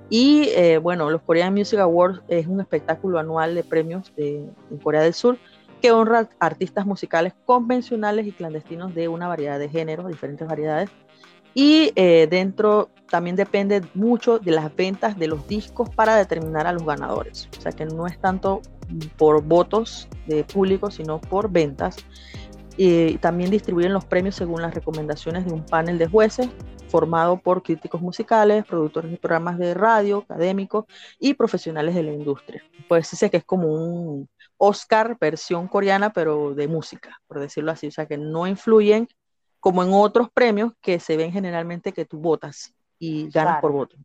Y 0.09 0.49
eh, 0.57 0.79
bueno, 0.79 1.11
los 1.11 1.23
Korean 1.23 1.53
Music 1.53 1.81
Awards 1.81 2.23
es 2.29 2.47
un 2.47 2.61
espectáculo 2.61 3.19
anual 3.19 3.55
de 3.55 3.65
premios 3.65 4.13
de, 4.17 4.49
en 4.71 4.79
Corea 4.79 5.03
del 5.03 5.15
Sur 5.15 5.39
que 5.81 5.93
honra 5.93 6.29
artistas 6.39 6.87
musicales 6.87 7.33
convencionales 7.45 8.27
y 8.27 8.33
clandestinos 8.33 8.95
de 8.95 9.09
una 9.09 9.29
variedad 9.29 9.59
de 9.59 9.69
géneros, 9.69 10.09
diferentes 10.09 10.47
variedades. 10.47 10.91
Y 11.53 11.93
eh, 11.97 12.29
dentro 12.31 12.91
también 13.09 13.35
depende 13.35 13.83
mucho 13.95 14.39
de 14.39 14.53
las 14.53 14.75
ventas 14.77 15.19
de 15.19 15.27
los 15.27 15.49
discos 15.49 15.91
para 15.91 16.15
determinar 16.17 16.67
a 16.67 16.73
los 16.73 16.85
ganadores. 16.85 17.49
O 17.59 17.61
sea 17.61 17.73
que 17.73 17.87
no 17.87 18.07
es 18.07 18.19
tanto 18.21 18.63
por 19.17 19.43
votos 19.43 20.09
de 20.27 20.45
público, 20.45 20.91
sino 20.91 21.21
por 21.21 21.51
ventas 21.51 21.97
y 22.77 23.19
también 23.19 23.51
distribuyen 23.51 23.93
los 23.93 24.05
premios 24.05 24.37
según 24.37 24.63
las 24.63 24.75
recomendaciones 24.75 25.45
de 25.45 25.53
un 25.53 25.65
panel 25.65 25.99
de 25.99 26.07
jueces 26.07 26.49
formado 26.91 27.39
por 27.39 27.63
críticos 27.63 28.01
musicales, 28.01 28.65
productores 28.65 29.11
de 29.11 29.17
programas 29.17 29.59
de 29.59 29.75
radio, 29.75 30.19
académicos 30.19 30.85
y 31.19 31.35
profesionales 31.35 31.95
de 31.95 32.03
la 32.03 32.13
industria. 32.13 32.63
Pues 32.89 33.11
dice 33.11 33.31
que 33.31 33.39
es 33.39 33.45
como 33.45 33.73
un 33.73 34.29
Oscar 34.57 35.17
versión 35.19 35.69
coreana, 35.69 36.13
pero 36.13 36.55
de 36.55 36.69
música, 36.69 37.21
por 37.27 37.41
decirlo 37.41 37.73
así. 37.73 37.87
O 37.87 37.91
sea, 37.91 38.07
que 38.07 38.19
no 38.19 38.47
influyen 38.47 39.09
como 39.59 39.83
en 39.83 39.91
otros 39.93 40.29
premios 40.33 40.73
que 40.81 41.01
se 41.01 41.17
ven 41.17 41.33
generalmente 41.33 41.93
que 41.93 42.05
tú 42.05 42.19
votas 42.19 42.75
y 42.99 43.31
ganas 43.31 43.61
por 43.61 43.73
voto. 43.73 43.97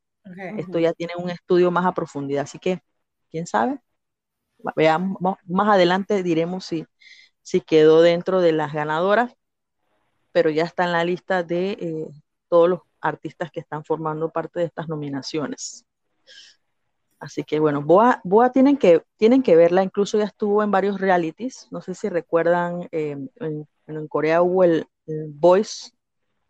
Esto 0.57 0.79
ya 0.79 0.93
tiene 0.93 1.13
un 1.17 1.29
estudio 1.29 1.71
más 1.71 1.85
a 1.85 1.93
profundidad, 1.93 2.43
así 2.43 2.59
que, 2.59 2.81
¿quién 3.29 3.45
sabe? 3.45 3.79
Veamos, 4.75 5.17
más 5.45 5.69
adelante 5.69 6.23
diremos 6.23 6.65
si 6.65 6.85
si 7.45 7.61
quedó 7.61 8.01
dentro 8.01 8.41
de 8.41 8.53
las 8.53 8.73
ganadoras, 8.73 9.35
pero 10.31 10.49
ya 10.49 10.63
está 10.63 10.83
en 10.85 10.93
la 10.93 11.03
lista 11.03 11.43
de 11.43 11.71
eh, 11.79 12.07
todos 12.49 12.69
los 12.69 12.79
artistas 13.01 13.51
que 13.51 13.59
están 13.59 13.83
formando 13.83 14.29
parte 14.29 14.59
de 14.59 14.65
estas 14.65 14.87
nominaciones. 14.87 15.85
Así 17.19 17.43
que 17.43 17.59
bueno, 17.59 17.81
Boa, 17.81 18.21
Boa 18.23 18.51
tienen, 18.51 18.77
que, 18.77 19.03
tienen 19.17 19.41
que 19.41 19.55
verla, 19.55 19.83
incluso 19.83 20.17
ya 20.17 20.25
estuvo 20.25 20.63
en 20.63 20.71
varios 20.71 20.99
realities, 20.99 21.67
no 21.71 21.81
sé 21.81 21.95
si 21.95 22.09
recuerdan, 22.09 22.87
eh, 22.91 23.17
en, 23.39 24.07
Corea 24.07 24.41
hubo 24.41 24.63
el, 24.63 24.87
Voice, 25.05 25.91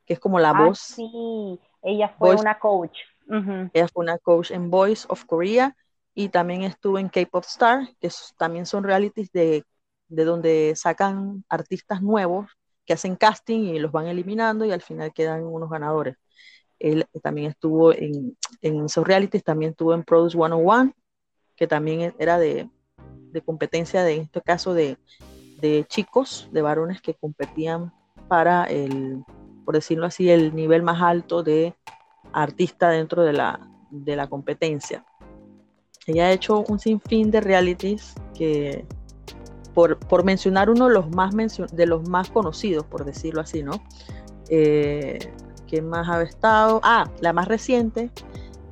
que 0.05 0.13
es 0.13 0.19
como 0.19 0.39
la 0.39 0.51
ah, 0.51 0.65
voz. 0.65 0.79
Sí, 0.79 1.60
ella 1.81 2.15
fue 2.17 2.36
una 2.36 2.58
coach. 2.58 2.97
Ella 3.27 3.88
fue 3.89 4.03
una 4.03 4.17
coach 4.17 4.51
en 4.51 4.69
Voice 4.69 5.05
of 5.10 5.25
Korea 5.25 5.75
y 6.13 6.29
también 6.29 6.62
estuvo 6.62 6.97
en 6.97 7.10
K-Pop 7.10 7.43
Star, 7.45 7.89
que 7.99 8.10
también 8.38 8.65
son 8.65 8.86
realities 8.86 9.31
de 9.31 9.65
de 10.08 10.23
donde 10.25 10.73
sacan 10.75 11.43
artistas 11.49 12.01
nuevos 12.01 12.49
que 12.86 12.93
hacen 12.93 13.15
casting 13.15 13.76
y 13.76 13.80
los 13.80 13.91
van 13.91 14.08
eliminando 14.08 14.65
y 14.65 14.71
al 14.71 14.82
final 14.82 15.13
quedan 15.13 15.43
unos 15.43 15.69
ganadores. 15.69 16.17
Él 16.80 17.06
también 17.24 17.52
estuvo 17.52 17.93
en, 17.93 18.38
en 18.62 18.86
esos 18.86 19.06
realities, 19.06 19.43
también 19.43 19.71
estuvo 19.71 19.93
en 19.93 20.04
Produce 20.04 20.38
101, 20.38 20.93
que 21.56 21.67
también 21.67 22.13
era 22.19 22.38
de, 22.38 22.69
de 23.32 23.41
competencia, 23.41 24.04
de, 24.04 24.15
en 24.15 24.21
este 24.24 24.41
caso 24.41 24.74
de, 24.74 24.98
de, 25.60 25.86
chicos, 25.88 26.50
de 26.52 26.62
varones 26.62 27.02
que 27.02 27.13
competían 27.13 27.93
para 28.28 28.65
el, 28.65 29.24
por 29.63 29.76
decirlo 29.76 30.06
así, 30.06 30.30
el 30.30 30.56
nivel 30.56 30.84
más 30.84 31.02
alto 31.02 31.43
de 31.43 31.76
artista 32.34 32.89
dentro 32.89 33.24
de 33.24 33.34
la, 33.34 33.60
de 33.89 34.15
la 34.15 34.28
competencia. 34.28 35.06
Ella 36.06 36.28
ha 36.28 36.32
hecho 36.32 36.63
un 36.67 36.80
sinfín 36.80 37.32
de 37.32 37.41
realities 37.41 38.13
que 38.36 38.86
por, 39.75 40.23
mencionar 40.23 40.69
uno 40.69 40.88
de 40.88 40.93
los, 40.93 41.11
más 41.11 41.35
de 41.35 41.85
los 41.85 42.07
más 42.07 42.31
conocidos, 42.31 42.85
por 42.85 43.03
decirlo 43.03 43.41
así, 43.41 43.61
¿no? 43.61 43.83
Eh, 44.49 45.19
¿Quién 45.67 45.89
más 45.89 46.07
ha 46.07 46.21
estado? 46.23 46.79
Ah, 46.83 47.11
la 47.19 47.33
más 47.33 47.47
reciente, 47.47 48.09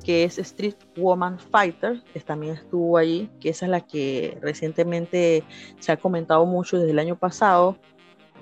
que 0.02 0.24
es 0.24 0.38
Street 0.38 0.76
Woman 0.96 1.38
Fighter, 1.38 2.02
que 2.12 2.20
también 2.20 2.54
estuvo 2.54 2.96
allí, 2.96 3.30
que 3.38 3.50
esa 3.50 3.66
es 3.66 3.70
la 3.70 3.80
que 3.80 4.38
recientemente 4.40 5.44
se 5.78 5.92
ha 5.92 5.98
comentado 5.98 6.46
mucho 6.46 6.78
desde 6.78 6.92
el 6.92 6.98
año 6.98 7.16
pasado, 7.16 7.76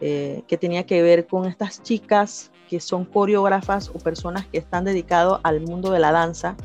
eh, 0.00 0.42
que 0.46 0.56
tenía 0.56 0.86
que 0.86 1.02
ver 1.02 1.26
con 1.26 1.46
estas 1.46 1.82
chicas 1.82 2.52
que 2.68 2.78
son 2.78 3.04
coreógrafas 3.04 3.88
o 3.88 3.94
personas 3.94 4.46
que 4.46 4.58
están 4.58 4.84
dedicadas 4.84 5.40
al 5.42 5.60
mundo 5.60 5.90
de 5.90 5.98
la 5.98 6.12
danza 6.12 6.56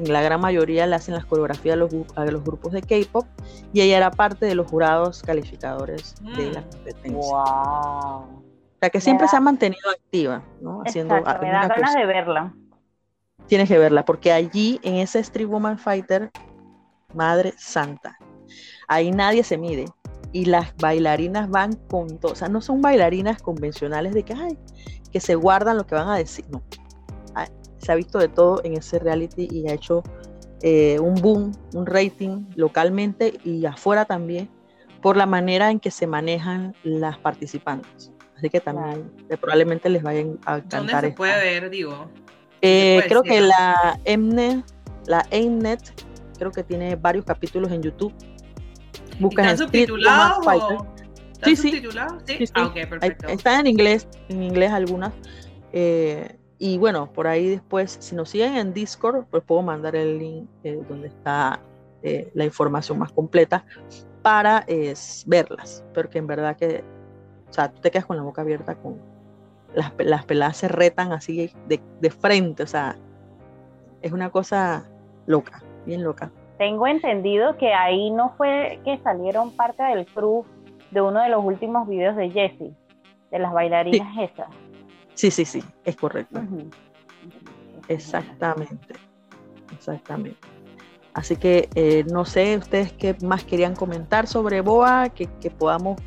que 0.00 0.06
en 0.06 0.12
la 0.12 0.22
gran 0.22 0.40
mayoría 0.40 0.86
le 0.86 0.96
hacen 0.96 1.14
las 1.14 1.24
coreografías 1.24 1.74
a 1.74 1.76
los, 1.76 1.94
a 2.16 2.24
los 2.24 2.42
grupos 2.42 2.72
de 2.72 2.82
K-pop, 2.82 3.26
y 3.72 3.80
ella 3.80 3.96
era 3.96 4.10
parte 4.10 4.46
de 4.46 4.54
los 4.54 4.68
jurados 4.68 5.22
calificadores 5.22 6.16
de 6.36 6.52
la 6.52 6.60
mm. 6.60 6.70
competencia. 6.70 7.12
Wow. 7.12 7.34
O 7.34 8.78
sea 8.80 8.90
que 8.90 9.00
siempre 9.00 9.28
se 9.28 9.36
ha 9.36 9.40
mantenido 9.40 9.90
activa, 9.90 10.42
¿no? 10.60 10.82
Haciendo 10.84 11.16
Exacto, 11.16 11.46
me 11.46 11.52
da 11.52 11.68
ganas 11.68 11.94
de 11.94 12.06
verla. 12.06 12.54
Tienes 13.46 13.68
que 13.68 13.78
verla, 13.78 14.04
porque 14.04 14.32
allí 14.32 14.80
en 14.82 14.96
ese 14.96 15.20
Street 15.20 15.48
Woman 15.48 15.78
Fighter, 15.78 16.30
Madre 17.14 17.54
Santa, 17.56 18.18
ahí 18.88 19.10
nadie 19.10 19.44
se 19.44 19.56
mide 19.56 19.86
y 20.32 20.46
las 20.46 20.74
bailarinas 20.76 21.48
van 21.48 21.74
con 21.88 22.18
todo, 22.18 22.32
o 22.32 22.34
sea, 22.34 22.48
no 22.48 22.60
son 22.60 22.82
bailarinas 22.82 23.40
convencionales 23.40 24.14
de 24.14 24.24
que, 24.24 24.34
ay, 24.34 24.58
que 25.12 25.20
se 25.20 25.36
guardan 25.36 25.76
lo 25.76 25.86
que 25.86 25.94
van 25.94 26.08
a 26.08 26.16
decir, 26.16 26.44
no, 26.50 26.62
se 27.84 27.92
ha 27.92 27.94
visto 27.94 28.18
de 28.18 28.28
todo 28.28 28.60
en 28.64 28.74
ese 28.74 28.98
reality 28.98 29.48
y 29.50 29.68
ha 29.68 29.74
hecho 29.74 30.02
eh, 30.62 30.98
un 30.98 31.14
boom, 31.16 31.52
un 31.74 31.86
rating 31.86 32.46
localmente 32.56 33.34
y 33.44 33.66
afuera 33.66 34.04
también 34.06 34.48
por 35.02 35.16
la 35.16 35.26
manera 35.26 35.70
en 35.70 35.80
que 35.80 35.90
se 35.90 36.06
manejan 36.06 36.74
las 36.82 37.18
participantes. 37.18 38.10
Así 38.36 38.48
que 38.48 38.60
también 38.60 39.12
eh, 39.28 39.36
probablemente 39.36 39.88
les 39.90 40.02
vayan 40.02 40.38
a 40.46 40.56
encantar. 40.56 40.80
¿Dónde 40.80 41.08
se 41.08 41.14
puede 41.14 41.38
ver, 41.38 41.70
digo? 41.70 42.10
Eh, 42.62 43.02
creo 43.06 43.22
que 43.22 43.42
la 43.42 44.00
Mnet, 44.06 44.64
la 45.06 45.26
Mnet, 45.30 46.02
creo 46.38 46.50
que 46.50 46.62
tiene 46.62 46.96
varios 46.96 47.26
capítulos 47.26 47.70
en 47.70 47.82
YouTube. 47.82 48.14
Buscan 49.20 49.44
¿Están 49.44 49.66
subtitulados? 49.66 50.44
sí, 51.42 51.56
sí. 51.56 51.82
sí, 52.24 52.44
Ah, 52.54 52.66
okay, 52.66 52.86
perfecto. 52.86 53.28
Están 53.28 53.60
en 53.60 53.66
inglés, 53.66 54.08
en 54.30 54.42
inglés 54.42 54.72
algunas. 54.72 55.12
Eh, 55.72 56.38
y 56.64 56.78
bueno, 56.78 57.12
por 57.12 57.26
ahí 57.26 57.46
después, 57.46 57.98
si 58.00 58.16
nos 58.16 58.30
siguen 58.30 58.56
en 58.56 58.72
Discord, 58.72 59.26
pues 59.30 59.42
puedo 59.44 59.60
mandar 59.60 59.94
el 59.94 60.18
link 60.18 60.48
eh, 60.62 60.82
donde 60.88 61.08
está 61.08 61.60
eh, 62.02 62.30
la 62.32 62.46
información 62.46 62.98
más 62.98 63.12
completa 63.12 63.66
para 64.22 64.64
verlas. 65.26 65.84
Porque 65.92 66.16
en 66.16 66.26
verdad 66.26 66.56
que, 66.56 66.82
o 67.50 67.52
sea, 67.52 67.70
tú 67.70 67.82
te 67.82 67.90
quedas 67.90 68.06
con 68.06 68.16
la 68.16 68.22
boca 68.22 68.40
abierta 68.40 68.76
con 68.76 68.96
las, 69.74 69.92
las 69.98 70.24
peladas 70.24 70.56
se 70.56 70.68
retan 70.68 71.12
así 71.12 71.52
de, 71.68 71.82
de 72.00 72.10
frente, 72.10 72.62
o 72.62 72.66
sea, 72.66 72.96
es 74.00 74.12
una 74.12 74.30
cosa 74.30 74.88
loca, 75.26 75.62
bien 75.84 76.02
loca. 76.02 76.32
Tengo 76.56 76.86
entendido 76.86 77.58
que 77.58 77.74
ahí 77.74 78.10
no 78.10 78.30
fue 78.38 78.80
que 78.86 78.96
salieron 79.02 79.54
parte 79.54 79.82
del 79.82 80.06
crew 80.06 80.46
de 80.92 81.02
uno 81.02 81.20
de 81.20 81.28
los 81.28 81.44
últimos 81.44 81.86
videos 81.86 82.16
de 82.16 82.30
Jessie, 82.30 82.74
de 83.30 83.38
las 83.38 83.52
bailarinas 83.52 84.08
esas. 84.18 84.63
Sí, 85.14 85.30
sí, 85.30 85.44
sí, 85.44 85.62
es 85.84 85.96
correcto. 85.96 86.40
Exactamente, 87.88 88.94
exactamente. 89.72 90.38
Así 91.14 91.36
que 91.36 91.68
eh, 91.76 92.04
no 92.12 92.24
sé 92.24 92.56
ustedes 92.56 92.92
qué 92.92 93.16
más 93.22 93.44
querían 93.44 93.76
comentar 93.76 94.26
sobre 94.26 94.60
Boa, 94.60 95.08
que, 95.10 95.28
podamos 95.50 96.00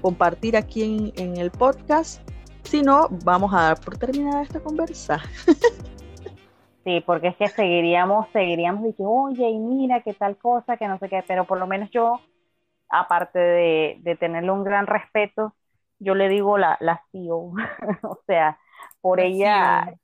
compartir 0.00 0.56
aquí 0.56 1.12
en, 1.16 1.36
el 1.36 1.50
podcast. 1.50 2.22
Si 2.62 2.82
no, 2.82 3.08
vamos 3.24 3.52
a 3.52 3.62
dar 3.62 3.80
por 3.80 3.98
terminada 3.98 4.42
esta 4.42 4.60
conversa. 4.60 5.20
Sí, 6.84 7.02
porque 7.04 7.28
es 7.28 7.36
que 7.36 7.48
seguiríamos, 7.48 8.28
seguiríamos 8.32 8.82
diciendo, 8.82 9.12
oye, 9.12 9.46
y 9.46 9.58
mira 9.58 10.00
qué 10.00 10.14
tal 10.14 10.38
cosa, 10.38 10.78
que 10.78 10.88
no 10.88 10.98
sé 10.98 11.10
qué, 11.10 11.22
pero 11.28 11.44
por 11.44 11.58
lo 11.58 11.66
menos 11.66 11.90
yo, 11.90 12.18
aparte 12.88 13.38
de, 13.38 13.98
de 14.00 14.16
tenerle 14.16 14.50
un 14.52 14.64
gran 14.64 14.86
respeto, 14.86 15.54
yo 15.98 16.14
le 16.14 16.28
digo 16.28 16.58
la, 16.58 16.76
la 16.80 17.02
CEO, 17.12 17.52
o 18.02 18.20
sea, 18.26 18.58
por 19.00 19.20
ella, 19.20 19.84
CEO. 19.84 19.98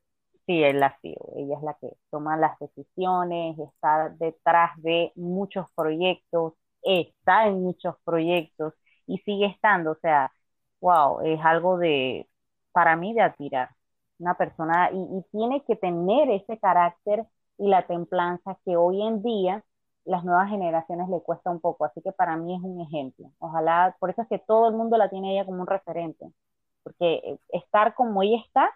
sí, 0.47 0.63
es 0.63 0.75
la 0.75 0.97
CEO, 1.01 1.33
ella 1.37 1.57
es 1.57 1.63
la 1.63 1.73
que 1.81 1.89
toma 2.11 2.37
las 2.37 2.57
decisiones, 2.59 3.57
está 3.59 4.09
detrás 4.19 4.71
de 4.81 5.11
muchos 5.15 5.67
proyectos, 5.75 6.53
está 6.83 7.47
en 7.47 7.61
muchos 7.63 7.95
proyectos 8.03 8.73
y 9.07 9.17
sigue 9.19 9.47
estando, 9.47 9.91
o 9.91 9.97
sea, 10.01 10.31
wow, 10.81 11.21
es 11.21 11.39
algo 11.43 11.77
de, 11.77 12.27
para 12.71 12.95
mí, 12.95 13.13
de 13.13 13.21
admirar. 13.21 13.69
Una 14.19 14.35
persona, 14.37 14.89
y, 14.91 14.97
y 14.97 15.23
tiene 15.31 15.63
que 15.65 15.75
tener 15.75 16.29
ese 16.31 16.57
carácter 16.59 17.25
y 17.57 17.67
la 17.69 17.85
templanza 17.87 18.57
que 18.65 18.77
hoy 18.77 19.01
en 19.01 19.21
día 19.23 19.63
las 20.05 20.23
nuevas 20.23 20.49
generaciones 20.49 21.09
le 21.09 21.21
cuesta 21.21 21.49
un 21.49 21.59
poco, 21.59 21.85
así 21.85 22.01
que 22.01 22.11
para 22.11 22.37
mí 22.37 22.55
es 22.55 22.61
un 22.61 22.81
ejemplo. 22.81 23.31
Ojalá, 23.39 23.95
por 23.99 24.09
eso 24.09 24.21
es 24.21 24.27
que 24.27 24.39
todo 24.39 24.69
el 24.69 24.75
mundo 24.75 24.97
la 24.97 25.09
tiene 25.09 25.33
ella 25.33 25.45
como 25.45 25.61
un 25.61 25.67
referente, 25.67 26.31
porque 26.83 27.15
eh, 27.15 27.39
estar 27.49 27.95
como 27.95 28.23
ella 28.23 28.37
está 28.45 28.71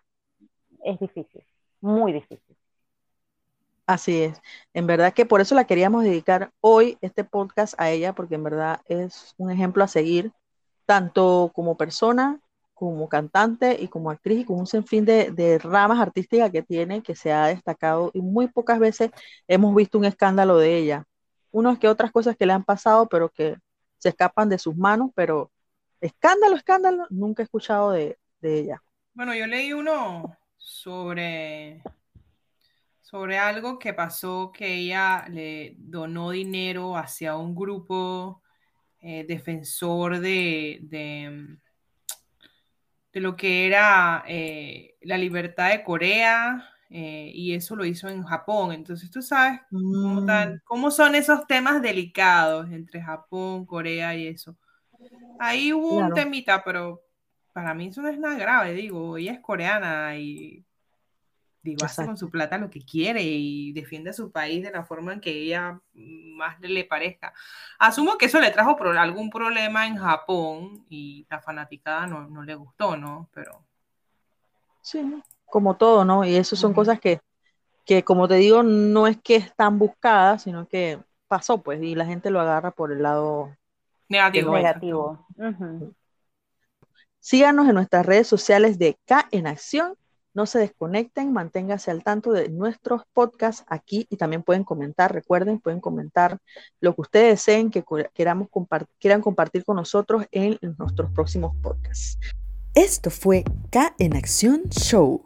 es 0.84 1.00
difícil, 1.00 1.44
muy 1.82 2.14
difícil. 2.14 2.56
Así 3.86 4.22
es. 4.22 4.42
En 4.74 4.86
verdad 4.88 5.14
que 5.14 5.26
por 5.26 5.42
eso 5.42 5.56
la 5.56 5.66
queríamos 5.66 6.04
dedicar 6.04 6.52
hoy 6.62 6.98
este 7.02 7.24
podcast 7.24 7.74
a 7.80 7.90
ella, 7.90 8.14
porque 8.14 8.36
en 8.36 8.44
verdad 8.44 8.82
es 8.88 9.34
un 9.38 9.50
ejemplo 9.52 9.84
a 9.84 9.88
seguir, 9.88 10.32
tanto 10.86 11.52
como 11.56 11.76
persona, 11.78 12.40
como 12.76 13.10
cantante 13.10 13.78
y 13.80 13.88
como 13.90 14.12
actriz 14.12 14.42
y 14.42 14.46
con 14.46 14.60
un 14.60 14.68
sinfín 14.68 15.06
de, 15.06 15.32
de 15.32 15.60
ramas 15.60 16.00
artísticas 16.00 16.52
que 16.52 16.64
tiene, 16.64 17.04
que 17.04 17.16
se 17.16 17.34
ha 17.34 17.48
destacado 17.48 18.12
y 18.14 18.22
muy 18.22 18.48
pocas 18.48 18.80
veces 18.80 19.12
hemos 19.48 19.76
visto 19.76 19.98
un 19.98 20.06
escándalo 20.06 20.58
de 20.58 20.78
ella 20.78 21.06
unas 21.52 21.80
que 21.80 21.88
otras 21.88 22.12
cosas 22.12 22.36
que 22.38 22.46
le 22.46 22.54
han 22.54 22.64
pasado, 22.64 23.08
pero 23.08 23.30
que 23.30 23.58
se 23.98 24.10
escapan 24.10 24.50
de 24.50 24.60
sus 24.60 24.76
manos, 24.76 25.12
pero 25.16 25.52
escándalo, 26.02 26.56
escándalo, 26.56 27.06
nunca 27.10 27.44
he 27.44 27.46
escuchado 27.46 27.92
de, 27.92 28.18
de 28.42 28.60
ella. 28.60 28.82
Bueno, 29.14 29.36
yo 29.36 29.48
leí 29.48 29.74
uno 29.74 30.38
sobre, 30.58 31.82
sobre 33.02 33.38
algo 33.38 33.80
que 33.80 33.94
pasó, 33.94 34.52
que 34.54 34.76
ella 34.76 35.26
le 35.30 35.76
donó 35.78 36.32
dinero 36.32 36.96
hacia 36.96 37.36
un 37.36 37.56
grupo 37.56 38.42
eh, 39.02 39.26
defensor 39.28 40.20
de, 40.20 40.80
de, 40.84 41.58
de, 43.12 43.20
lo 43.20 43.36
que 43.36 43.66
era 43.66 44.24
eh, 44.28 44.96
la 45.02 45.18
libertad 45.18 45.70
de 45.70 45.84
Corea 45.84 46.70
eh, 46.90 47.32
y 47.34 47.54
eso 47.54 47.76
lo 47.76 47.86
hizo 47.86 48.10
en 48.10 48.24
Japón. 48.24 48.72
Entonces 48.74 49.12
tú 49.12 49.22
sabes 49.22 49.62
cómo, 49.92 50.24
Mm, 50.24 50.60
cómo 50.66 50.92
son 50.92 51.16
esos 51.16 51.48
temas 51.48 51.82
delicados 51.82 52.70
entre 52.72 53.02
Japón, 53.02 53.66
Corea 53.66 54.16
y 54.16 54.28
eso. 54.28 54.58
Ahí 55.38 55.74
hubo 55.74 55.98
un 56.00 56.14
claro, 56.14 56.14
temita, 56.14 56.64
pero 56.64 57.02
para 57.54 57.74
mí 57.74 57.88
eso 57.88 58.02
no 58.02 58.10
es 58.10 58.20
nada 58.20 58.38
grave, 58.38 58.74
digo, 58.74 59.18
ella 59.18 59.34
es 59.34 59.40
coreana 59.42 60.18
y 60.18 60.66
digo, 61.62 61.84
hace 61.84 62.04
con 62.04 62.18
exacto. 62.18 62.18
su 62.18 62.30
plata 62.32 62.58
lo 62.58 62.70
que 62.70 62.82
quiere 62.86 63.22
y 63.24 63.74
defiende 63.74 64.12
a 64.12 64.14
su 64.14 64.32
país 64.32 64.64
de 64.64 64.72
la 64.72 64.86
forma 64.86 65.14
en 65.14 65.22
que 65.22 65.32
ella 65.32 65.80
más 65.94 66.60
le 66.62 66.86
parezca. 66.86 67.34
Asumo 67.80 68.18
que 68.18 68.28
eso 68.28 68.40
le 68.40 68.52
trajo 68.52 68.76
pro- 68.78 68.98
algún 69.00 69.30
problema 69.30 69.86
en 69.88 69.98
Japón 69.98 70.86
y 70.90 71.26
la 71.30 71.42
fanaticada 71.42 72.08
no, 72.08 72.28
no 72.30 72.44
le 72.44 72.56
gustó, 72.56 72.98
¿no? 72.98 73.30
Pero... 73.34 73.66
Sí, 74.82 75.00
como 75.52 75.76
todo, 75.78 76.06
¿no? 76.06 76.26
Y 76.26 76.36
eso 76.36 76.56
son 76.56 76.74
cosas 76.74 77.00
que, 77.00 77.20
que, 77.86 78.04
como 78.04 78.28
te 78.28 78.36
digo, 78.36 78.64
no 78.64 79.08
es 79.08 79.18
que 79.22 79.36
están 79.36 79.80
buscadas, 79.80 80.44
sino 80.44 80.68
que 80.68 81.00
pasó, 81.28 81.62
pues, 81.62 81.82
y 81.82 81.96
la 81.96 82.06
gente 82.06 82.30
lo 82.30 82.40
agarra 82.40 82.72
por 82.72 82.92
el 82.92 83.04
lado 83.04 83.56
Negativo. 84.08 84.52
Negativo. 84.52 85.28
Síganos 87.20 87.68
en 87.68 87.76
nuestras 87.76 88.06
redes 88.06 88.28
sociales 88.28 88.80
de 88.80 88.98
K 89.06 89.28
en 89.32 89.46
Acción. 89.46 89.96
No 90.34 90.46
se 90.46 90.60
desconecten, 90.60 91.34
manténganse 91.34 91.92
al 91.92 92.04
tanto 92.04 92.32
de 92.32 92.50
nuestros 92.50 93.02
podcasts 93.14 93.66
aquí 93.68 94.08
y 94.10 94.16
también 94.16 94.44
pueden 94.44 94.64
comentar. 94.64 95.12
Recuerden, 95.14 95.60
pueden 95.60 95.82
comentar 95.82 96.38
lo 96.80 96.94
que 96.94 97.02
ustedes 97.02 97.30
deseen 97.32 97.72
que 97.72 97.84
queramos 98.14 98.48
compart- 98.50 98.88
quieran 99.00 99.22
compartir 99.22 99.66
con 99.66 99.76
nosotros 99.76 100.26
en 100.32 100.58
nuestros 100.78 101.12
próximos 101.12 101.56
podcasts. 101.62 102.18
Esto 102.76 103.10
fue 103.10 103.44
K 103.72 103.96
en 103.98 104.16
Acción 104.16 104.70
Show. 104.70 105.24